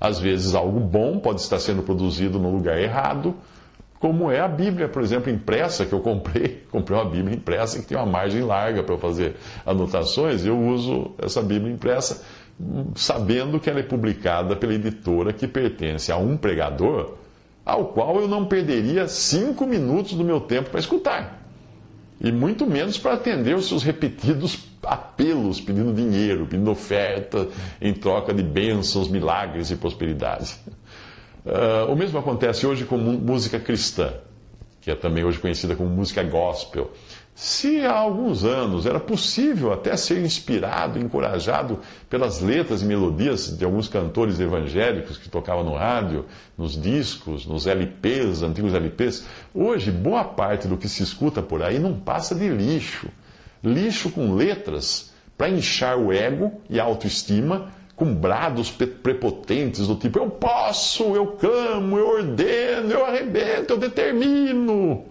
Às 0.00 0.18
vezes, 0.18 0.54
algo 0.54 0.80
bom 0.80 1.18
pode 1.18 1.40
estar 1.40 1.58
sendo 1.58 1.82
produzido 1.82 2.38
no 2.38 2.50
lugar 2.50 2.78
errado, 2.78 3.34
como 3.98 4.30
é 4.30 4.40
a 4.40 4.48
Bíblia, 4.48 4.88
por 4.88 5.00
exemplo, 5.02 5.30
impressa, 5.30 5.86
que 5.86 5.92
eu 5.92 6.00
comprei. 6.00 6.61
Comprei 6.72 6.98
uma 6.98 7.04
Bíblia 7.04 7.36
impressa 7.36 7.78
que 7.78 7.86
tem 7.86 7.96
uma 7.96 8.06
margem 8.06 8.42
larga 8.42 8.82
para 8.82 8.96
fazer 8.96 9.36
anotações, 9.64 10.44
e 10.44 10.48
eu 10.48 10.58
uso 10.58 11.12
essa 11.18 11.42
Bíblia 11.42 11.72
impressa 11.72 12.24
sabendo 12.94 13.60
que 13.60 13.68
ela 13.68 13.80
é 13.80 13.82
publicada 13.82 14.56
pela 14.56 14.74
editora 14.74 15.32
que 15.32 15.46
pertence 15.46 16.10
a 16.10 16.16
um 16.16 16.36
pregador 16.36 17.14
ao 17.64 17.86
qual 17.86 18.20
eu 18.20 18.26
não 18.26 18.46
perderia 18.46 19.06
cinco 19.06 19.66
minutos 19.66 20.14
do 20.14 20.24
meu 20.24 20.40
tempo 20.40 20.70
para 20.70 20.80
escutar. 20.80 21.42
E 22.20 22.32
muito 22.32 22.66
menos 22.66 22.98
para 22.98 23.14
atender 23.14 23.54
os 23.54 23.68
seus 23.68 23.82
repetidos 23.82 24.58
apelos 24.82 25.60
pedindo 25.60 25.92
dinheiro, 25.92 26.46
pedindo 26.46 26.70
oferta 26.70 27.48
em 27.80 27.92
troca 27.92 28.32
de 28.32 28.42
bênçãos, 28.42 29.08
milagres 29.08 29.70
e 29.70 29.76
prosperidade. 29.76 30.56
Uh, 31.44 31.90
o 31.92 31.96
mesmo 31.96 32.18
acontece 32.18 32.66
hoje 32.66 32.84
com 32.84 32.96
música 32.96 33.60
cristã, 33.60 34.12
que 34.82 34.90
é 34.90 34.96
também 34.96 35.24
hoje 35.24 35.38
conhecida 35.38 35.76
como 35.76 35.88
música 35.88 36.22
gospel. 36.24 36.90
Se 37.34 37.80
há 37.80 37.94
alguns 37.94 38.44
anos 38.44 38.84
era 38.84 39.00
possível 39.00 39.72
até 39.72 39.96
ser 39.96 40.18
inspirado, 40.18 40.98
encorajado 40.98 41.78
pelas 42.10 42.40
letras 42.40 42.82
e 42.82 42.84
melodias 42.84 43.56
de 43.56 43.64
alguns 43.64 43.88
cantores 43.88 44.38
evangélicos 44.38 45.16
que 45.16 45.30
tocavam 45.30 45.64
no 45.64 45.74
rádio, 45.74 46.26
nos 46.58 46.78
discos, 46.80 47.46
nos 47.46 47.66
LPs, 47.66 48.42
antigos 48.42 48.74
LPs, 48.74 49.24
hoje 49.54 49.90
boa 49.90 50.24
parte 50.24 50.68
do 50.68 50.76
que 50.76 50.88
se 50.88 51.02
escuta 51.02 51.40
por 51.40 51.62
aí 51.62 51.78
não 51.78 51.98
passa 51.98 52.34
de 52.34 52.48
lixo. 52.48 53.08
Lixo 53.64 54.10
com 54.10 54.34
letras 54.34 55.12
para 55.38 55.48
inchar 55.48 55.96
o 55.96 56.12
ego 56.12 56.60
e 56.68 56.78
a 56.78 56.84
autoestima 56.84 57.72
com 58.02 58.12
brados 58.12 58.68
prepotentes 58.68 59.86
do 59.86 59.94
tipo: 59.94 60.18
eu 60.18 60.28
posso, 60.28 61.14
eu 61.14 61.28
clamo, 61.28 61.96
eu 61.96 62.08
ordeno, 62.08 62.90
eu 62.90 63.06
arrebento, 63.06 63.74
eu 63.74 63.78
determino. 63.78 65.04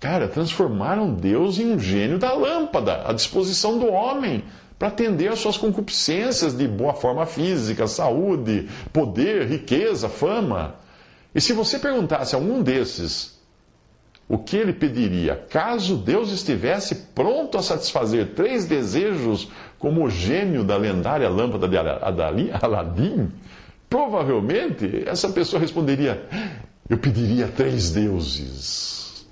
Cara, 0.00 0.26
transformaram 0.26 1.14
Deus 1.14 1.60
em 1.60 1.72
um 1.72 1.78
gênio 1.78 2.18
da 2.18 2.32
lâmpada, 2.32 3.04
à 3.06 3.12
disposição 3.12 3.78
do 3.78 3.86
homem, 3.86 4.42
para 4.76 4.88
atender 4.88 5.28
às 5.28 5.38
suas 5.38 5.56
concupiscências 5.56 6.56
de 6.56 6.66
boa 6.66 6.94
forma 6.94 7.24
física, 7.24 7.86
saúde, 7.86 8.68
poder, 8.92 9.46
riqueza, 9.46 10.08
fama. 10.08 10.74
E 11.32 11.40
se 11.40 11.52
você 11.52 11.78
perguntasse 11.78 12.34
a 12.34 12.38
um 12.38 12.62
desses 12.62 13.38
o 14.28 14.38
que 14.38 14.56
ele 14.56 14.72
pediria 14.72 15.34
caso 15.50 15.96
Deus 15.96 16.30
estivesse 16.30 16.94
pronto 17.14 17.58
a 17.58 17.62
satisfazer 17.62 18.28
três 18.34 18.64
desejos 18.64 19.48
como 19.80 20.04
o 20.04 20.10
gênio 20.10 20.62
da 20.62 20.76
lendária 20.76 21.28
lâmpada 21.28 21.66
de 21.66 21.76
Aladim, 21.76 23.32
provavelmente 23.88 25.02
essa 25.08 25.30
pessoa 25.30 25.58
responderia: 25.58 26.22
Eu 26.88 26.98
pediria 26.98 27.48
três 27.48 27.90
deuses. 27.90 29.26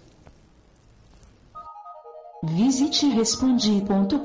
Visite 2.42 3.06
respondi.com.br. 3.10 4.18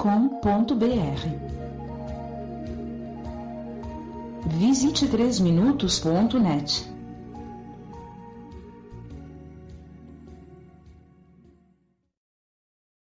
Visite 4.45 5.07
3minutos.net. 5.07 6.92